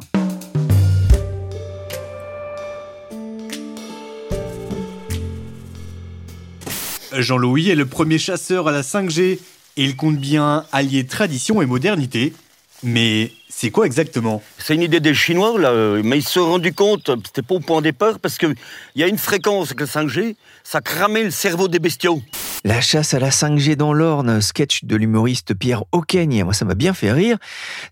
Jean-Louis 7.12 7.71
est 7.71 7.75
le 7.75 7.87
premier 7.87 8.18
chasseur 8.18 8.68
à 8.68 8.73
la 8.73 8.83
5G 8.83 9.38
et 9.78 9.85
il 9.85 9.97
compte 9.97 10.18
bien 10.18 10.64
allier 10.73 11.06
tradition 11.06 11.62
et 11.62 11.66
modernité. 11.66 12.35
Mais 12.82 13.32
c'est 13.49 13.70
quoi 13.70 13.87
exactement? 13.87 14.42
C'est 14.58 14.75
une 14.75 14.82
idée 14.82 15.00
des 15.00 15.14
Chinois, 15.14 15.58
là, 15.58 15.73
mais 16.04 16.18
ils 16.18 16.23
se 16.23 16.32
sont 16.32 16.47
rendus 16.47 16.75
compte, 16.75 17.11
c'était 17.26 17.42
pas 17.42 17.56
au 17.56 17.61
point 17.61 17.78
de 17.78 17.85
départ, 17.85 18.18
parce 18.20 18.38
qu'il 18.38 18.54
y 18.94 19.02
a 19.02 19.08
une 19.08 19.18
fréquence 19.18 19.68
avec 19.68 19.80
le 19.80 19.87
5G, 19.87 20.37
ça 20.62 20.80
cramait 20.80 21.25
le 21.25 21.30
cerveau 21.30 21.66
des 21.66 21.78
bestiaux. 21.80 22.20
La 22.64 22.80
chasse 22.80 23.14
à 23.14 23.20
la 23.20 23.28
5G 23.28 23.76
dans 23.76 23.92
l'Orne, 23.92 24.40
sketch 24.40 24.84
de 24.84 24.96
l'humoriste 24.96 25.54
Pierre 25.54 25.84
Auqueigne, 25.92 26.42
moi 26.42 26.52
ça 26.52 26.64
m'a 26.64 26.74
bien 26.74 26.92
fait 26.92 27.12
rire. 27.12 27.38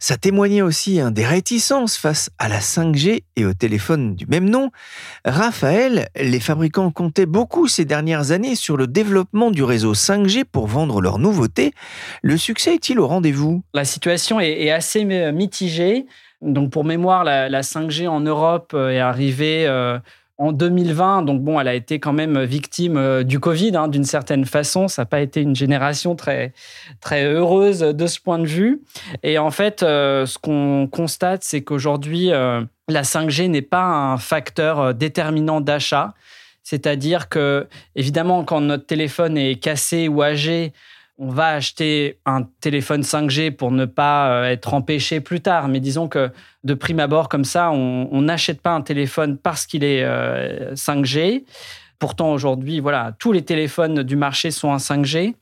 Ça 0.00 0.16
témoignait 0.16 0.62
aussi 0.62 0.98
hein, 0.98 1.12
des 1.12 1.24
réticences 1.24 1.96
face 1.96 2.30
à 2.38 2.48
la 2.48 2.58
5G 2.58 3.22
et 3.36 3.44
au 3.44 3.54
téléphone 3.54 4.16
du 4.16 4.26
même 4.26 4.50
nom. 4.50 4.72
Raphaël, 5.24 6.08
les 6.16 6.40
fabricants 6.40 6.90
comptaient 6.90 7.26
beaucoup 7.26 7.68
ces 7.68 7.84
dernières 7.84 8.32
années 8.32 8.56
sur 8.56 8.76
le 8.76 8.88
développement 8.88 9.52
du 9.52 9.62
réseau 9.62 9.94
5G 9.94 10.42
pour 10.44 10.66
vendre 10.66 11.00
leurs 11.00 11.20
nouveautés. 11.20 11.72
Le 12.22 12.36
succès 12.36 12.74
est-il 12.74 12.98
au 12.98 13.06
rendez-vous? 13.06 13.62
La 13.72 13.84
situation 13.84 14.40
est, 14.40 14.70
assez 14.70 15.04
mitigée. 15.04 16.06
Donc 16.42 16.72
pour 16.72 16.84
mémoire, 16.84 17.22
la, 17.22 17.60
5G 17.60 18.08
en 18.08 18.20
Europe 18.20 18.72
euh, 18.74 18.90
est 18.90 18.98
arrivée... 18.98 19.66
En 20.38 20.52
2020. 20.52 21.22
Donc 21.22 21.42
bon, 21.42 21.58
elle 21.58 21.68
a 21.68 21.74
été 21.74 21.98
quand 21.98 22.12
même 22.12 22.42
victime 22.42 22.98
euh, 22.98 23.22
du 23.22 23.40
Covid 23.40 23.74
hein, 23.76 23.88
d'une 23.88 24.04
certaine 24.04 24.44
façon. 24.44 24.86
Ça 24.86 25.02
n'a 25.02 25.06
pas 25.06 25.20
été 25.20 25.40
une 25.40 25.56
génération 25.56 26.14
très, 26.14 26.52
très 27.00 27.24
heureuse 27.24 27.80
de 27.80 28.06
ce 28.06 28.20
point 28.20 28.38
de 28.38 28.46
vue. 28.46 28.82
Et 29.22 29.38
en 29.38 29.50
fait, 29.50 29.82
euh, 29.82 30.26
ce 30.26 30.38
qu'on 30.38 30.88
constate, 30.90 31.42
c'est 31.42 31.62
qu'aujourd'hui, 31.62 32.32
euh, 32.32 32.62
la 32.88 33.02
5G 33.02 33.48
n'est 33.48 33.62
pas 33.62 33.84
un 33.84 34.18
facteur 34.18 34.94
déterminant 34.94 35.60
d'achat. 35.60 36.14
C'est-à-dire 36.62 37.28
que, 37.28 37.66
évidemment, 37.94 38.44
quand 38.44 38.60
notre 38.60 38.86
téléphone 38.86 39.38
est 39.38 39.54
cassé 39.54 40.08
ou 40.08 40.22
âgé, 40.22 40.72
on 41.18 41.30
va 41.30 41.48
acheter 41.48 42.18
un 42.26 42.42
téléphone 42.60 43.00
5G 43.00 43.50
pour 43.50 43.70
ne 43.70 43.86
pas 43.86 44.30
euh, 44.30 44.44
être 44.44 44.74
empêché 44.74 45.20
plus 45.20 45.40
tard. 45.40 45.68
Mais 45.68 45.80
disons 45.80 46.08
que 46.08 46.30
de 46.64 46.74
prime 46.74 47.00
abord, 47.00 47.28
comme 47.28 47.44
ça, 47.44 47.70
on 47.70 48.20
n'achète 48.22 48.60
pas 48.60 48.72
un 48.72 48.82
téléphone 48.82 49.38
parce 49.38 49.66
qu'il 49.66 49.84
est 49.84 50.04
5G. 50.74 51.40
Euh, 51.40 51.44
Pourtant, 51.98 52.34
aujourd'hui, 52.34 52.80
voilà, 52.80 53.14
tous 53.18 53.32
les 53.32 53.42
téléphones 53.42 54.02
du 54.02 54.16
marché 54.16 54.50
sont 54.50 54.68
en 54.68 54.76
5G. 54.76 55.34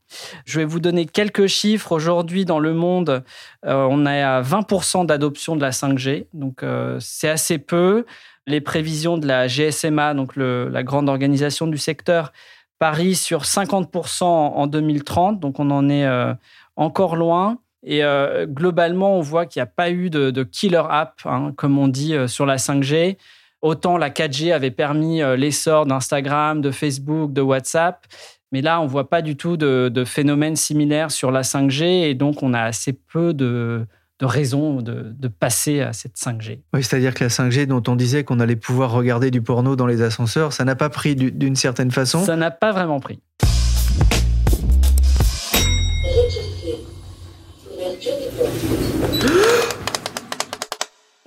Je 0.45 0.59
vais 0.59 0.63
vous 0.63 0.79
donner 0.79 1.05
quelques 1.05 1.47
chiffres. 1.47 1.91
Aujourd'hui, 1.91 2.45
dans 2.45 2.59
le 2.59 2.73
monde, 2.73 3.25
euh, 3.65 3.87
on 3.89 4.05
est 4.05 4.21
à 4.21 4.41
20% 4.41 5.05
d'adoption 5.05 5.57
de 5.57 5.61
la 5.61 5.71
5G. 5.71 6.27
Donc, 6.33 6.63
c'est 7.01 7.27
assez 7.27 7.57
peu. 7.57 8.05
Les 8.47 8.61
prévisions 8.61 9.17
de 9.17 9.27
la 9.27 9.47
GSMA, 9.47 10.13
donc 10.13 10.37
la 10.37 10.83
grande 10.83 11.09
organisation 11.09 11.67
du 11.67 11.77
secteur, 11.77 12.31
Paris 12.79 13.15
sur 13.15 13.43
50% 13.43 14.23
en 14.23 14.67
2030, 14.67 15.39
donc 15.39 15.59
on 15.59 15.71
en 15.71 15.89
est 15.89 16.05
euh, 16.05 16.33
encore 16.75 17.15
loin. 17.15 17.59
Et 17.83 18.03
euh, 18.03 18.45
globalement, 18.47 19.17
on 19.17 19.21
voit 19.21 19.45
qu'il 19.45 19.59
n'y 19.59 19.63
a 19.63 19.67
pas 19.67 19.91
eu 19.91 20.09
de, 20.09 20.43
killer 20.43 20.83
app, 20.89 21.21
hein, 21.25 21.53
comme 21.55 21.77
on 21.77 21.87
dit 21.87 22.15
euh, 22.15 22.27
sur 22.27 22.45
la 22.45 22.57
5G. 22.57 23.17
Autant 23.61 23.97
la 23.97 24.09
4G 24.09 24.53
avait 24.53 24.71
permis 24.71 25.21
l'essor 25.37 25.87
d'Instagram, 25.87 26.61
de 26.61 26.69
Facebook, 26.69 27.33
de 27.33 27.41
WhatsApp. 27.41 28.05
Mais 28.51 28.61
là, 28.61 28.79
on 28.79 28.83
ne 28.83 28.89
voit 28.89 29.09
pas 29.09 29.23
du 29.23 29.37
tout 29.37 29.57
de, 29.57 29.89
de 29.91 30.05
phénomène 30.05 30.55
similaire 30.55 31.09
sur 31.09 31.31
la 31.31 31.41
5G. 31.41 31.83
Et 31.83 32.13
donc, 32.13 32.43
on 32.43 32.53
a 32.53 32.61
assez 32.61 32.93
peu 32.93 33.33
de, 33.33 33.87
de 34.19 34.25
raison 34.25 34.81
de, 34.81 35.27
passer 35.27 35.81
à 35.81 35.91
cette 35.93 36.15
5G. 36.15 36.61
Oui, 36.73 36.83
c'est-à-dire 36.83 37.13
que 37.13 37.23
la 37.23 37.29
5G 37.29 37.65
dont 37.65 37.83
on 37.87 37.95
disait 37.95 38.23
qu'on 38.23 38.39
allait 38.39 38.55
pouvoir 38.55 38.91
regarder 38.91 39.31
du 39.31 39.41
porno 39.41 39.75
dans 39.75 39.87
les 39.87 40.01
ascenseurs, 40.01 40.53
ça 40.53 40.63
n'a 40.63 40.75
pas 40.75 40.89
pris 40.89 41.15
d'une 41.15 41.55
certaine 41.55 41.91
façon 41.91 42.23
Ça 42.23 42.35
n'a 42.35 42.51
pas 42.51 42.71
vraiment 42.71 42.99
pris. 42.99 43.19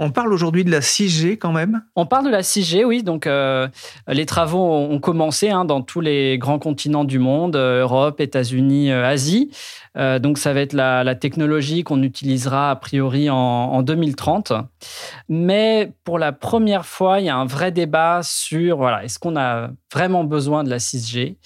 On 0.00 0.10
parle 0.10 0.32
aujourd'hui 0.32 0.64
de 0.64 0.70
la 0.70 0.78
6G 0.78 1.38
quand 1.38 1.50
même? 1.50 1.82
On 1.96 2.06
parle 2.06 2.26
de 2.26 2.30
la 2.30 2.42
6G, 2.42 2.84
oui. 2.84 3.02
Donc, 3.02 3.26
euh, 3.26 3.66
les 4.06 4.26
travaux 4.26 4.62
ont 4.62 5.00
commencé 5.00 5.50
hein, 5.50 5.64
dans 5.64 5.82
tous 5.82 6.00
les 6.00 6.38
grands 6.38 6.60
continents 6.60 7.02
du 7.02 7.18
monde, 7.18 7.56
euh, 7.56 7.82
Europe, 7.82 8.20
États-Unis, 8.20 8.92
euh, 8.92 9.04
Asie. 9.04 9.50
donc, 9.96 10.38
ça 10.38 10.52
va 10.52 10.60
être 10.60 10.74
la, 10.74 11.14
technologie 11.16 11.82
qu'on 11.82 12.04
utilisera 12.04 12.70
a 12.70 12.76
priori 12.76 13.28
en, 13.28 13.82
2030. 13.82 14.52
Mais 15.28 15.92
pour 16.04 16.20
la 16.20 16.30
première 16.30 16.86
fois, 16.86 17.18
il 17.18 17.26
y 17.26 17.28
a 17.28 17.36
un 17.36 17.46
vrai 17.46 17.72
débat 17.72 18.20
sur 18.22 18.76
voilà, 18.76 19.02
est-ce 19.02 19.18
qu'on 19.18 19.36
a 19.36 19.70
vraiment 19.92 20.22
besoin 20.22 20.62
de 20.62 20.70
la 20.70 20.78
6G 20.78 21.38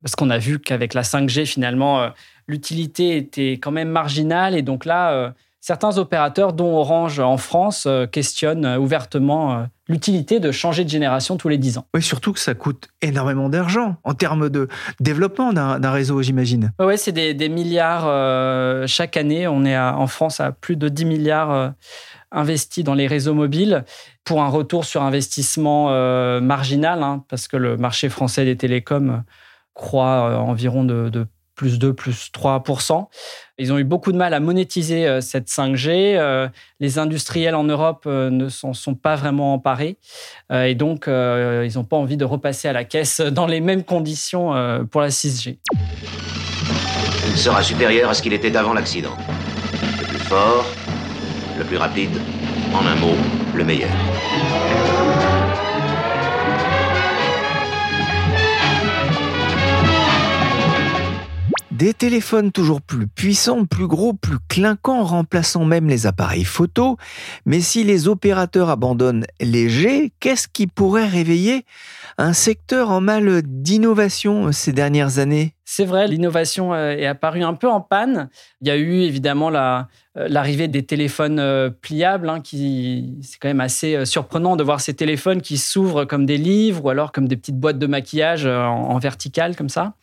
Parce 0.00 0.14
qu'on 0.14 0.30
a 0.30 0.38
vu 0.38 0.60
qu'avec 0.60 0.94
la 0.94 1.02
5G, 1.02 1.46
finalement, 1.46 2.08
l'utilité 2.46 3.16
était 3.16 3.52
quand 3.54 3.72
même 3.72 3.88
marginale. 3.88 4.54
Et 4.54 4.62
donc 4.62 4.84
là, 4.84 5.34
certains 5.66 5.98
opérateurs, 5.98 6.52
dont 6.52 6.76
Orange 6.76 7.18
en 7.18 7.38
France, 7.38 7.86
euh, 7.88 8.06
questionnent 8.06 8.64
euh, 8.64 8.78
ouvertement 8.78 9.52
euh, 9.52 9.64
l'utilité 9.88 10.38
de 10.38 10.52
changer 10.52 10.84
de 10.84 10.88
génération 10.88 11.36
tous 11.36 11.48
les 11.48 11.58
10 11.58 11.78
ans. 11.78 11.86
Oui, 11.92 12.02
surtout 12.02 12.32
que 12.32 12.38
ça 12.38 12.54
coûte 12.54 12.86
énormément 13.02 13.48
d'argent 13.48 13.96
en 14.04 14.14
termes 14.14 14.48
de 14.48 14.68
développement 15.00 15.52
d'un 15.52 15.90
réseau, 15.90 16.22
j'imagine. 16.22 16.72
Oui, 16.78 16.96
c'est 16.96 17.10
des, 17.10 17.48
milliards 17.48 18.06
chaque 18.88 19.16
année. 19.16 19.46
On 19.46 19.64
est 19.64 19.78
en 19.78 20.06
France 20.08 20.40
à 20.40 20.50
plus 20.50 20.76
de 20.76 20.88
10 20.88 21.04
milliards 21.04 21.72
investis 22.32 22.82
dans 22.82 22.94
les 22.94 23.06
réseaux 23.06 23.34
mobiles 23.34 23.84
pour 24.24 24.42
un 24.42 24.48
retour 24.48 24.84
sur 24.84 25.02
investissement 25.02 25.88
marginal, 26.40 27.04
hein, 27.04 27.24
parce 27.28 27.46
que 27.46 27.56
le 27.56 27.76
marché 27.76 28.08
français 28.08 28.44
des 28.44 28.56
télécoms 28.56 29.22
croît 29.74 30.36
environ 30.40 30.82
de, 30.82 31.10
de 31.10 31.28
plus 31.56 31.78
2, 31.78 31.92
plus 31.94 32.30
3% 32.32 33.06
Ils 33.58 33.72
ont 33.72 33.78
eu 33.78 33.84
beaucoup 33.84 34.12
de 34.12 34.16
mal 34.16 34.34
à 34.34 34.40
monétiser 34.40 35.08
euh, 35.08 35.20
cette 35.20 35.48
5G. 35.48 36.16
Euh, 36.16 36.48
les 36.78 36.98
industriels 36.98 37.54
en 37.54 37.64
Europe 37.64 38.04
euh, 38.06 38.30
ne 38.30 38.48
s'en 38.48 38.74
sont 38.74 38.94
pas 38.94 39.16
vraiment 39.16 39.54
emparés. 39.54 39.96
Et 40.52 40.74
donc, 40.74 41.06
ils 41.08 41.72
n'ont 41.74 41.84
pas 41.84 41.96
envie 41.96 42.16
de 42.16 42.24
repasser 42.24 42.68
à 42.68 42.72
la 42.72 42.84
caisse 42.84 43.20
dans 43.20 43.46
les 43.46 43.60
mêmes 43.60 43.82
conditions 43.82 44.52
pour 44.90 45.00
la 45.00 45.08
6G. 45.08 45.58
Il 47.28 47.38
sera 47.38 47.62
supérieur 47.62 48.10
à 48.10 48.14
ce 48.14 48.22
qu'il 48.22 48.32
était 48.32 48.54
avant 48.56 48.74
l'accident. 48.74 49.16
Le 50.00 50.06
plus 50.06 50.18
fort, 50.18 50.66
le 51.58 51.64
plus 51.64 51.78
rapide, 51.78 52.20
en 52.72 52.86
un 52.86 52.94
mot, 52.96 53.16
le 53.54 53.64
meilleur. 53.64 53.90
Des 61.76 61.92
téléphones 61.92 62.52
toujours 62.52 62.80
plus 62.80 63.06
puissants, 63.06 63.66
plus 63.66 63.86
gros, 63.86 64.14
plus 64.14 64.38
clinquants, 64.48 65.04
remplaçant 65.04 65.66
même 65.66 65.88
les 65.88 66.06
appareils 66.06 66.44
photo. 66.44 66.96
Mais 67.44 67.60
si 67.60 67.84
les 67.84 68.08
opérateurs 68.08 68.70
abandonnent 68.70 69.26
les 69.40 69.68
G, 69.68 70.10
qu'est-ce 70.18 70.48
qui 70.48 70.68
pourrait 70.68 71.06
réveiller 71.06 71.66
un 72.16 72.32
secteur 72.32 72.90
en 72.90 73.02
mal 73.02 73.42
d'innovation 73.44 74.52
ces 74.52 74.72
dernières 74.72 75.18
années? 75.18 75.55
C'est 75.68 75.84
vrai, 75.84 76.06
l'innovation 76.06 76.72
euh, 76.72 76.92
est 76.92 77.06
apparue 77.06 77.42
un 77.42 77.54
peu 77.54 77.68
en 77.68 77.80
panne. 77.80 78.30
Il 78.60 78.68
y 78.68 78.70
a 78.70 78.76
eu 78.76 79.00
évidemment 79.00 79.52
euh, 79.52 79.82
l'arrivée 80.14 80.68
des 80.68 80.84
téléphones 80.84 81.40
euh, 81.40 81.70
pliables, 81.70 82.28
hein, 82.28 82.40
qui 82.40 83.18
c'est 83.20 83.40
quand 83.40 83.48
même 83.48 83.60
assez 83.60 84.06
surprenant 84.06 84.54
de 84.54 84.62
voir 84.62 84.80
ces 84.80 84.94
téléphones 84.94 85.42
qui 85.42 85.58
s'ouvrent 85.58 86.04
comme 86.04 86.24
des 86.24 86.38
livres 86.38 86.84
ou 86.84 86.88
alors 86.88 87.10
comme 87.10 87.26
des 87.26 87.36
petites 87.36 87.58
boîtes 87.58 87.80
de 87.80 87.86
maquillage 87.88 88.46
en, 88.46 88.96
vertical 88.98 89.56
comme 89.56 89.68
ça. 89.68 89.94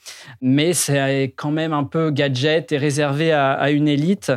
Mais 0.41 0.73
c'est 0.73 1.33
quand 1.37 1.51
même 1.51 1.71
un 1.71 1.85
peu 1.85 2.11
gadget 2.11 2.73
et 2.73 2.77
réservé 2.77 3.31
à, 3.31 3.71
une 3.71 3.87
élite. 3.87 4.33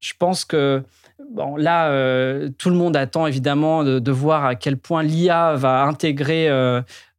Je 0.00 0.14
pense 0.18 0.46
que 0.46 0.82
Bon, 1.30 1.56
là, 1.56 1.88
tout 2.58 2.70
le 2.70 2.76
monde 2.76 2.96
attend 2.96 3.26
évidemment 3.26 3.84
de, 3.84 4.10
voir 4.10 4.44
à 4.44 4.56
quel 4.56 4.76
point 4.76 5.02
l'IA 5.02 5.54
va 5.54 5.84
intégrer 5.84 6.48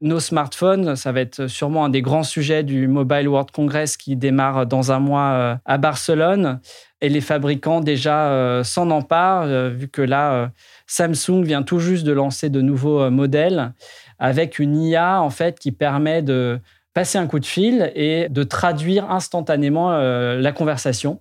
nos 0.01 0.19
smartphones. 0.19 0.95
Ça 0.95 1.11
va 1.11 1.21
être 1.21 1.47
sûrement 1.47 1.85
un 1.85 1.89
des 1.89 2.01
grands 2.01 2.23
sujets 2.23 2.63
du 2.63 2.87
Mobile 2.87 3.27
World 3.27 3.51
Congress 3.51 3.97
qui 3.97 4.15
démarre 4.15 4.65
dans 4.65 4.91
un 4.91 4.99
mois 4.99 5.31
euh, 5.31 5.55
à 5.65 5.77
Barcelone. 5.77 6.59
Et 7.01 7.09
les 7.09 7.21
fabricants 7.21 7.81
déjà 7.81 8.31
euh, 8.31 8.63
s'en 8.63 8.91
emparent, 8.91 9.45
euh, 9.45 9.69
vu 9.69 9.87
que 9.87 10.01
là, 10.01 10.51
Samsung 10.87 11.43
vient 11.43 11.63
tout 11.63 11.79
juste 11.79 12.03
de 12.03 12.11
lancer 12.11 12.49
de 12.49 12.61
nouveaux 12.61 13.09
modèles 13.09 13.73
avec 14.19 14.59
une 14.59 14.75
IA 14.75 15.21
en 15.21 15.29
fait 15.29 15.57
qui 15.57 15.71
permet 15.71 16.21
de 16.21 16.59
passer 16.93 17.17
un 17.17 17.25
coup 17.25 17.39
de 17.39 17.45
fil 17.45 17.91
et 17.95 18.27
de 18.29 18.43
traduire 18.43 19.09
instantanément 19.09 19.91
la 19.91 20.51
conversation. 20.51 21.19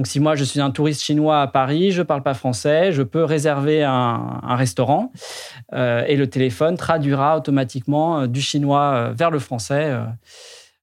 Donc, 0.00 0.06
si 0.06 0.18
moi, 0.18 0.34
je 0.34 0.44
suis 0.44 0.60
un 0.62 0.70
touriste 0.70 1.02
chinois 1.02 1.42
à 1.42 1.46
Paris, 1.46 1.90
je 1.90 1.98
ne 1.98 2.04
parle 2.04 2.22
pas 2.22 2.32
français, 2.32 2.90
je 2.90 3.02
peux 3.02 3.22
réserver 3.22 3.84
un, 3.84 4.40
restaurant 4.56 5.12
euh, 5.74 6.04
et 6.06 6.16
le 6.16 6.26
téléphone 6.26 6.78
traduira 6.78 7.36
automatiquement 7.36 8.20
euh, 8.20 8.26
du 8.26 8.40
chinois 8.40 8.94
euh, 8.94 9.12
vers 9.14 9.30
le 9.30 9.38
français 9.38 9.94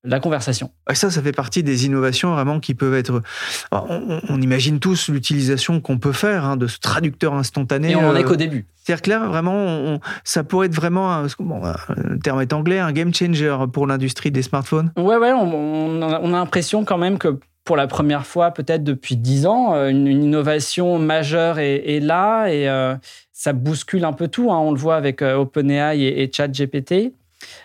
la 0.03 0.19
conversation. 0.19 0.69
Ça, 0.93 1.09
ça 1.09 1.21
fait 1.23 1.31
partie 1.31 1.63
des 1.63 1.87
innovations 1.87 2.31
vraiment 2.31 2.59
qui 2.59 2.75
peuvent 2.75 2.93
être. 2.93 3.23
On, 3.71 4.39
imagine 4.39 4.79
tous 4.79 5.09
l'utilisation 5.09 5.81
qu'on 5.81 5.97
peut 5.97 6.11
faire 6.11 6.45
hein, 6.45 6.55
de 6.55 6.67
ce 6.67 6.77
traducteur 6.77 7.33
instantané. 7.33 7.93
Et 7.93 7.95
on 7.95 8.03
n'en 8.03 8.15
est 8.15 8.23
qu'au 8.23 8.35
début. 8.35 8.67
C'est-à-dire 8.75 9.01
que 9.01 9.09
là, 9.09 9.27
vraiment, 9.27 9.99
ça 10.23 10.43
pourrait 10.43 10.67
être 10.67 10.75
vraiment, 10.75 11.11
un, 11.11 11.23
le 11.23 12.19
terme 12.19 12.39
est 12.39 12.53
anglais, 12.53 12.77
un 12.77 12.91
game 12.91 13.13
changer 13.13 13.65
pour 13.73 13.87
l'industrie 13.87 14.29
des 14.29 14.43
smartphones. 14.43 14.91
Ouais, 14.95 15.17
ouais, 15.17 15.33
on 15.33 16.03
a 16.03 16.19
l'impression 16.21 16.85
quand 16.85 16.99
même 16.99 17.17
que 17.17 17.39
pour 17.67 17.75
la 17.75 17.85
première 17.85 18.25
fois 18.25 18.51
peut-être 18.51 18.85
depuis 18.85 19.17
dix 19.17 19.45
ans, 19.45 19.75
euh, 19.75 19.89
une, 19.89 20.07
innovation 20.07 20.97
majeure 20.99 21.59
est, 21.59 21.99
là 21.99 22.47
et 22.47 22.67
euh, 22.69 22.95
ça 23.33 23.51
bouscule 23.51 24.05
un 24.05 24.13
peu 24.13 24.29
tout. 24.29 24.51
Hein. 24.51 24.57
On 24.57 24.71
le 24.71 24.77
voit 24.77 24.95
avec 24.95 25.21
euh, 25.21 25.35
OpenAI 25.35 26.01
et, 26.01 26.31
ChatGPT. 26.33 27.13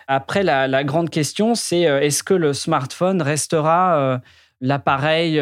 Après, 0.07 0.43
la, 0.43 0.83
grande 0.83 1.09
question, 1.09 1.55
c'est 1.55 1.81
est-ce 1.81 2.21
que 2.21 2.33
le 2.33 2.53
smartphone 2.53 3.21
restera 3.21 4.21
l'appareil 4.61 5.37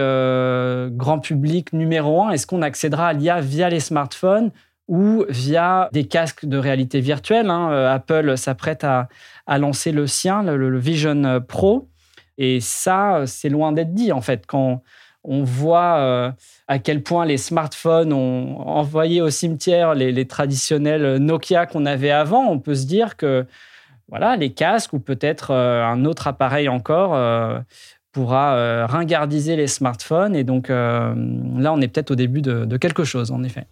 grand 0.96 1.20
public 1.20 1.74
numéro 1.74 2.24
un? 2.24 2.32
Est-ce 2.32 2.48
qu'on 2.48 2.62
accédera 2.62 3.10
à 3.10 3.14
l'IA 3.14 3.42
via 3.42 3.70
les 3.70 3.82
smartphones 3.82 4.52
ou 4.88 5.26
via 5.28 5.90
des 5.92 6.06
casques 6.06 6.46
de 6.46 6.58
réalité 6.58 7.02
virtuelle 7.02 7.50
hein? 7.50 7.70
Apple 7.88 8.38
s'apprête 8.38 8.86
à, 8.86 9.10
lancer 9.58 9.92
le 9.92 10.08
sien, 10.08 10.44
le 10.44 10.80
Vision 10.80 11.42
Pro. 11.46 11.91
Et 12.44 12.60
ça, 12.60 13.26
c'est 13.28 13.50
loin 13.50 13.72
d'être 13.72 13.94
dit, 13.94 14.12
en 14.12 14.20
fait. 14.20 14.48
Quand 14.48 14.82
on 15.24 15.44
voit 15.44 15.98
euh, 15.98 16.32
à 16.68 16.80
quel 16.80 17.04
point 17.04 17.24
les 17.24 17.38
smartphones 17.38 18.12
ont 18.12 18.58
envoyé 18.68 19.22
au 19.22 19.30
cimetière 19.30 19.94
les, 19.94 20.26
traditionnels 20.26 21.18
Nokia 21.18 21.68
qu'on 21.68 21.86
avait 21.86 22.10
avant, 22.10 22.48
on 22.48 22.58
peut 22.58 22.74
se 22.74 22.88
dire 22.88 23.16
que 23.16 23.46
voilà, 24.08 24.38
les 24.38 24.54
casques 24.54 24.94
ou 24.94 25.00
peut-être 25.00 25.52
euh, 25.52 25.86
un 25.86 26.04
autre 26.04 26.26
appareil 26.26 26.68
encore 26.68 27.14
euh, 27.14 27.60
pourra 28.12 28.88
ringardiser 28.88 29.56
les 29.56 29.68
smartphones. 29.68 30.36
Et 30.36 30.44
donc 30.44 30.68
là, 30.68 31.14
on 31.16 31.80
est 31.80 31.88
peut-être 31.88 32.12
au 32.12 32.16
début 32.16 32.42
de 32.42 32.78
quelque 32.78 33.06
chose, 33.06 33.32
en 33.32 33.42
effet. 33.44 33.68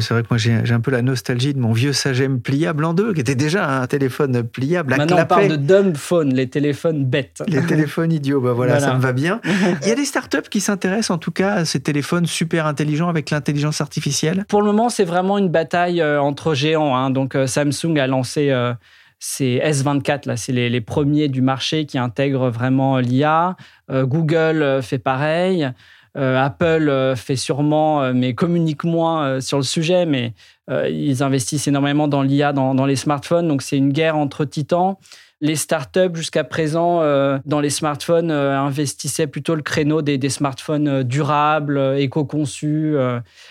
C'est 0.00 0.14
vrai 0.14 0.22
que 0.22 0.28
moi 0.30 0.38
j'ai 0.38 0.72
un 0.72 0.80
peu 0.80 0.90
la 0.90 1.02
nostalgie 1.02 1.54
de 1.54 1.58
mon 1.58 1.72
vieux 1.72 1.92
Sagem 1.92 2.40
pliable 2.40 2.84
en 2.84 2.94
deux, 2.94 3.12
qui 3.12 3.20
était 3.20 3.34
déjà 3.34 3.80
un 3.80 3.86
téléphone 3.86 4.42
pliable 4.42 4.92
à 4.92 4.96
Maintenant 4.96 5.18
on 5.20 5.26
parle 5.26 5.48
de 5.48 5.56
dumb 5.56 5.96
phone, 5.96 6.34
les 6.34 6.48
téléphones 6.48 7.04
bêtes. 7.04 7.42
Les 7.48 7.62
téléphones 7.62 8.12
idiots, 8.12 8.40
bah 8.40 8.52
voilà, 8.52 8.80
ça 8.80 8.94
me 8.94 9.00
va 9.00 9.12
bien. 9.12 9.40
Il 9.82 9.88
y 9.88 9.92
a 9.92 9.94
des 9.94 10.04
startups 10.04 10.48
qui 10.50 10.60
s'intéressent 10.60 11.10
en 11.10 11.18
tout 11.18 11.30
cas 11.30 11.52
à 11.54 11.64
ces 11.64 11.80
téléphones 11.80 12.26
super 12.26 12.66
intelligents 12.66 13.08
avec 13.08 13.30
l'intelligence 13.30 13.80
artificielle 13.80 14.44
Pour 14.48 14.60
le 14.60 14.66
moment, 14.66 14.88
c'est 14.88 15.04
vraiment 15.04 15.38
une 15.38 15.48
bataille 15.48 16.00
euh, 16.00 16.20
entre 16.20 16.54
géants. 16.54 16.96
Hein. 16.96 17.10
Donc 17.10 17.34
euh, 17.34 17.46
Samsung 17.46 17.98
a 17.98 18.06
lancé... 18.06 18.50
Euh, 18.50 18.72
ces 19.18 19.62
S24, 19.64 20.28
là, 20.28 20.36
c'est 20.36 20.52
les, 20.52 20.80
premiers 20.82 21.28
du 21.28 21.40
marché 21.40 21.86
qui 21.86 21.96
intègrent 21.96 22.50
vraiment 22.50 22.98
l'IA. 22.98 23.56
Google 23.90 24.80
fait 24.82 24.98
pareil. 24.98 25.70
Euh, 26.16 26.42
Apple 26.42 26.88
euh, 26.88 27.14
fait 27.14 27.36
sûrement, 27.36 28.02
euh, 28.02 28.12
mais 28.14 28.34
communique 28.34 28.84
moins 28.84 29.40
sur 29.40 29.58
le 29.58 29.64
sujet, 29.64 30.06
mais 30.06 30.32
ils 30.68 31.22
investissent 31.22 31.68
énormément 31.68 32.08
dans 32.08 32.22
l'IA, 32.22 32.52
dans, 32.52 32.86
les 32.86 32.96
smartphones. 32.96 33.46
Donc 33.46 33.62
c'est 33.62 33.76
une 33.76 33.92
guerre 33.92 34.16
entre 34.16 34.44
titans. 34.44 34.96
Les 35.40 35.54
startups, 35.54 36.14
jusqu'à 36.14 36.42
présent, 36.42 37.02
dans 37.44 37.60
les 37.60 37.70
smartphones, 37.70 38.32
investissaient 38.32 39.28
plutôt 39.28 39.54
le 39.54 39.62
créneau 39.62 40.02
des, 40.02 40.28
smartphones 40.28 41.04
durables, 41.04 41.78
éco-conçus. 41.98 42.96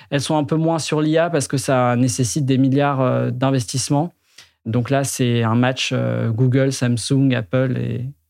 elles 0.10 0.20
sont 0.20 0.36
un 0.36 0.44
peu 0.44 0.58
moins 0.58 0.78
sur 0.78 1.00
l'IA 1.00 1.30
parce 1.30 1.48
que 1.48 1.56
ça 1.56 1.96
nécessite 1.96 2.46
des 2.46 2.58
milliards 2.58 3.32
d'investissements. 3.32 4.12
Donc 4.66 4.90
là, 4.90 5.06
c'est 5.06 5.42
un 5.44 5.56
match 5.56 5.94
Google, 6.32 6.74
Samsung, 6.74 7.34
Apple 7.34 7.78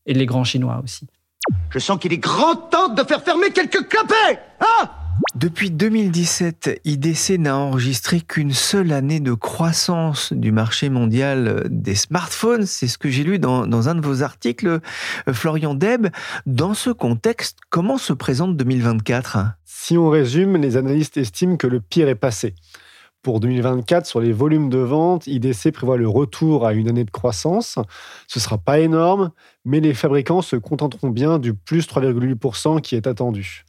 et 0.06 0.14
les 0.14 0.26
grands 0.26 0.44
Chinois 0.44 0.80
aussi. 0.84 1.08
Je 1.70 1.78
sens 1.78 1.98
qu'il 1.98 2.12
est 2.12 2.18
grand 2.18 2.56
temps 2.56 2.88
de 2.88 3.02
faire 3.04 3.22
fermer 3.22 3.50
quelques 3.50 3.88
clapets 3.88 4.40
Hein 4.60 4.88
depuis 5.34 5.70
2017, 5.70 6.80
IDC 6.84 7.38
n'a 7.38 7.56
enregistré 7.56 8.20
qu'une 8.20 8.52
seule 8.52 8.92
année 8.92 9.20
de 9.20 9.32
croissance 9.32 10.32
du 10.32 10.52
marché 10.52 10.88
mondial 10.88 11.66
des 11.70 11.94
smartphones. 11.94 12.66
C'est 12.66 12.86
ce 12.86 12.98
que 12.98 13.08
j'ai 13.08 13.22
lu 13.22 13.38
dans, 13.38 13.66
dans, 13.66 13.88
un 13.88 13.94
de 13.94 14.00
vos 14.00 14.22
articles, 14.22 14.80
Florian 15.32 15.74
Deb. 15.74 16.08
Dans 16.46 16.74
ce 16.74 16.90
contexte, 16.90 17.58
comment 17.70 17.98
se 17.98 18.12
présente 18.12 18.56
2024 18.56 19.38
Si 19.64 19.96
on 19.96 20.08
résume, 20.08 20.56
les 20.56 20.76
analystes 20.76 21.16
estiment 21.16 21.56
que 21.56 21.66
le 21.66 21.80
pire 21.80 22.08
est 22.08 22.14
passé. 22.14 22.54
Pour 23.26 23.40
2024, 23.40 24.06
sur 24.06 24.20
les 24.20 24.30
volumes 24.30 24.70
de 24.70 24.78
vente, 24.78 25.26
IDC 25.26 25.72
prévoit 25.72 25.96
le 25.96 26.06
retour 26.06 26.64
à 26.64 26.74
une 26.74 26.88
année 26.88 27.02
de 27.02 27.10
croissance. 27.10 27.76
Ce 28.28 28.38
ne 28.38 28.40
sera 28.40 28.56
pas 28.56 28.78
énorme, 28.78 29.32
mais 29.64 29.80
les 29.80 29.94
fabricants 29.94 30.42
se 30.42 30.54
contenteront 30.54 31.08
bien 31.08 31.40
du 31.40 31.52
plus 31.52 31.88
3,8% 31.88 32.80
qui 32.80 32.94
est 32.94 33.08
attendu. 33.08 33.64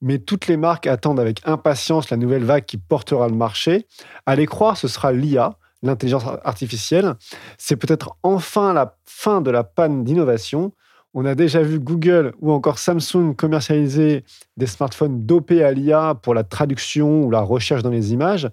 Mais 0.00 0.16
toutes 0.16 0.46
les 0.46 0.56
marques 0.56 0.86
attendent 0.86 1.20
avec 1.20 1.42
impatience 1.44 2.08
la 2.08 2.16
nouvelle 2.16 2.44
vague 2.44 2.64
qui 2.64 2.78
portera 2.78 3.28
le 3.28 3.34
marché. 3.34 3.86
À 4.24 4.36
les 4.36 4.46
croire, 4.46 4.78
ce 4.78 4.88
sera 4.88 5.12
l'IA, 5.12 5.58
l'intelligence 5.82 6.24
artificielle. 6.42 7.12
C'est 7.58 7.76
peut-être 7.76 8.16
enfin 8.22 8.72
la 8.72 8.96
fin 9.04 9.42
de 9.42 9.50
la 9.50 9.64
panne 9.64 10.04
d'innovation. 10.04 10.72
On 11.16 11.24
a 11.26 11.36
déjà 11.36 11.62
vu 11.62 11.78
Google 11.78 12.34
ou 12.40 12.50
encore 12.50 12.80
Samsung 12.80 13.36
commercialiser 13.36 14.24
des 14.56 14.66
smartphones 14.66 15.24
dopés 15.24 15.62
à 15.62 15.70
l'IA 15.70 16.16
pour 16.20 16.34
la 16.34 16.42
traduction 16.42 17.22
ou 17.22 17.30
la 17.30 17.40
recherche 17.40 17.84
dans 17.84 17.90
les 17.90 18.12
images. 18.12 18.50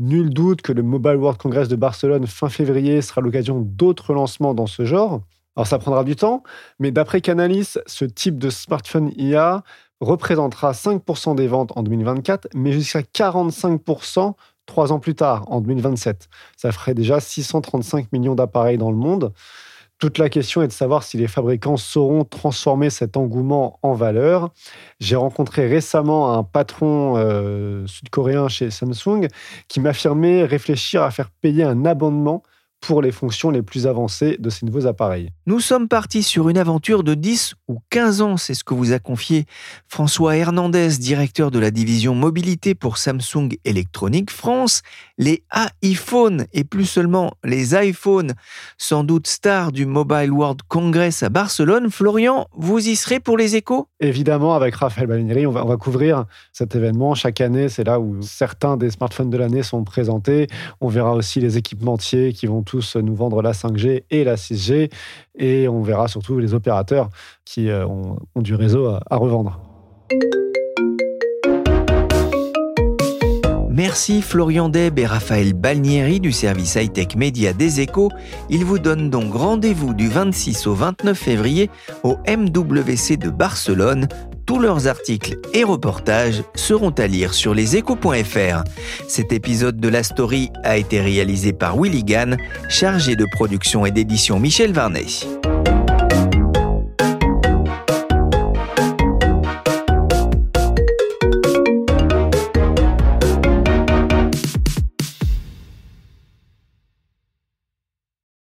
Nul 0.00 0.30
doute 0.30 0.62
que 0.62 0.72
le 0.72 0.82
Mobile 0.82 1.16
World 1.16 1.38
Congress 1.38 1.68
de 1.68 1.76
Barcelone 1.76 2.26
fin 2.26 2.48
février 2.48 3.02
sera 3.02 3.20
l'occasion 3.20 3.60
d'autres 3.60 4.14
lancements 4.14 4.54
dans 4.54 4.66
ce 4.66 4.86
genre. 4.86 5.20
Alors 5.56 5.66
ça 5.66 5.78
prendra 5.78 6.04
du 6.04 6.16
temps, 6.16 6.42
mais 6.78 6.90
d'après 6.90 7.20
Canalis, 7.20 7.74
ce 7.84 8.06
type 8.06 8.38
de 8.38 8.48
smartphone 8.48 9.12
IA 9.18 9.62
représentera 10.00 10.72
5% 10.72 11.34
des 11.34 11.46
ventes 11.46 11.76
en 11.76 11.82
2024, 11.82 12.48
mais 12.54 12.72
jusqu'à 12.72 13.02
45% 13.02 14.32
trois 14.64 14.92
ans 14.92 15.00
plus 15.00 15.14
tard, 15.14 15.44
en 15.48 15.60
2027. 15.60 16.28
Ça 16.56 16.72
ferait 16.72 16.94
déjà 16.94 17.20
635 17.20 18.10
millions 18.12 18.34
d'appareils 18.34 18.78
dans 18.78 18.90
le 18.90 18.96
monde. 18.96 19.34
Toute 20.00 20.16
la 20.16 20.30
question 20.30 20.62
est 20.62 20.66
de 20.66 20.72
savoir 20.72 21.02
si 21.02 21.18
les 21.18 21.28
fabricants 21.28 21.76
sauront 21.76 22.24
transformer 22.24 22.88
cet 22.88 23.18
engouement 23.18 23.78
en 23.82 23.92
valeur. 23.92 24.48
J'ai 24.98 25.14
rencontré 25.14 25.68
récemment 25.68 26.32
un 26.32 26.42
patron 26.42 27.18
euh, 27.18 27.86
sud-coréen 27.86 28.48
chez 28.48 28.70
Samsung 28.70 29.28
qui 29.68 29.78
m'affirmait 29.78 30.44
réfléchir 30.44 31.02
à 31.02 31.10
faire 31.10 31.28
payer 31.30 31.64
un 31.64 31.84
abonnement 31.84 32.42
pour 32.80 33.02
les 33.02 33.12
fonctions 33.12 33.50
les 33.50 33.62
plus 33.62 33.86
avancées 33.86 34.36
de 34.38 34.50
ces 34.50 34.66
nouveaux 34.66 34.86
appareils. 34.86 35.30
Nous 35.46 35.60
sommes 35.60 35.88
partis 35.88 36.22
sur 36.22 36.48
une 36.48 36.58
aventure 36.58 37.04
de 37.04 37.14
10 37.14 37.54
ou 37.68 37.78
15 37.90 38.22
ans, 38.22 38.36
c'est 38.36 38.54
ce 38.54 38.64
que 38.64 38.74
vous 38.74 38.92
a 38.92 38.98
confié 38.98 39.44
François 39.86 40.36
Hernandez, 40.36 40.88
directeur 40.98 41.50
de 41.50 41.58
la 41.58 41.70
division 41.70 42.14
mobilité 42.14 42.74
pour 42.74 42.98
Samsung 42.98 43.50
Electronics 43.64 44.30
France. 44.30 44.82
Les 45.18 45.42
iPhones 45.82 46.46
et 46.52 46.64
plus 46.64 46.86
seulement 46.86 47.32
les 47.44 47.74
iPhones, 47.74 48.32
sans 48.78 49.04
doute 49.04 49.26
stars 49.26 49.72
du 49.72 49.84
Mobile 49.84 50.30
World 50.30 50.60
Congress 50.68 51.22
à 51.22 51.28
Barcelone. 51.28 51.90
Florian, 51.90 52.46
vous 52.54 52.88
y 52.88 52.96
serez 52.96 53.20
pour 53.20 53.36
les 53.36 53.56
échos? 53.56 53.88
Évidemment, 54.00 54.54
avec 54.54 54.74
Raphaël 54.76 55.06
Balinieri, 55.06 55.46
on 55.46 55.52
va, 55.52 55.64
on 55.64 55.68
va 55.68 55.76
couvrir 55.76 56.24
cet 56.52 56.74
événement. 56.74 57.14
Chaque 57.14 57.40
année, 57.40 57.68
c'est 57.68 57.84
là 57.84 58.00
où 58.00 58.22
certains 58.22 58.76
des 58.76 58.90
smartphones 58.90 59.30
de 59.30 59.36
l'année 59.36 59.62
sont 59.62 59.84
présentés. 59.84 60.46
On 60.80 60.88
verra 60.88 61.12
aussi 61.12 61.40
les 61.40 61.58
équipementiers 61.58 62.32
qui 62.32 62.46
vont 62.46 62.62
tous 62.70 62.94
nous 62.94 63.16
vendre 63.16 63.42
la 63.42 63.50
5G 63.50 64.04
et 64.10 64.22
la 64.22 64.36
6G. 64.36 64.92
Et 65.36 65.66
on 65.66 65.82
verra 65.82 66.06
surtout 66.06 66.38
les 66.38 66.54
opérateurs 66.54 67.10
qui 67.44 67.68
euh, 67.68 67.84
ont, 67.84 68.16
du 68.36 68.54
réseau 68.54 68.86
à, 68.86 69.16
revendre. 69.16 69.60
Merci 73.68 74.22
Florian 74.22 74.68
Deb 74.68 75.00
et 75.00 75.06
Raphaël 75.06 75.52
Balnieri 75.52 76.20
du 76.20 76.30
service 76.30 76.76
high-tech 76.76 77.16
média 77.16 77.52
des 77.52 77.80
échos. 77.80 78.10
Ils 78.50 78.64
vous 78.64 78.78
donnent 78.78 79.10
donc 79.10 79.34
rendez-vous 79.34 79.92
du 79.92 80.08
26 80.08 80.68
au 80.68 80.74
29 80.74 81.18
février 81.18 81.70
au 82.04 82.18
MWC 82.28 83.16
de 83.16 83.30
Barcelone 83.30 84.06
tous 84.50 84.58
leurs 84.58 84.88
articles 84.88 85.38
et 85.54 85.62
reportages 85.62 86.42
seront 86.56 86.90
à 86.90 87.06
lire 87.06 87.34
sur 87.34 87.54
leséchos.fr. 87.54 88.64
Cet 89.06 89.32
épisode 89.32 89.78
de 89.78 89.88
la 89.88 90.02
story 90.02 90.50
a 90.64 90.76
été 90.76 91.00
réalisé 91.00 91.52
par 91.52 91.80
Willy 91.80 92.02
Gann, 92.02 92.36
chargé 92.68 93.14
de 93.14 93.26
production 93.30 93.86
et 93.86 93.92
d'édition 93.92 94.40
Michel 94.40 94.72
Varnet. 94.72 95.06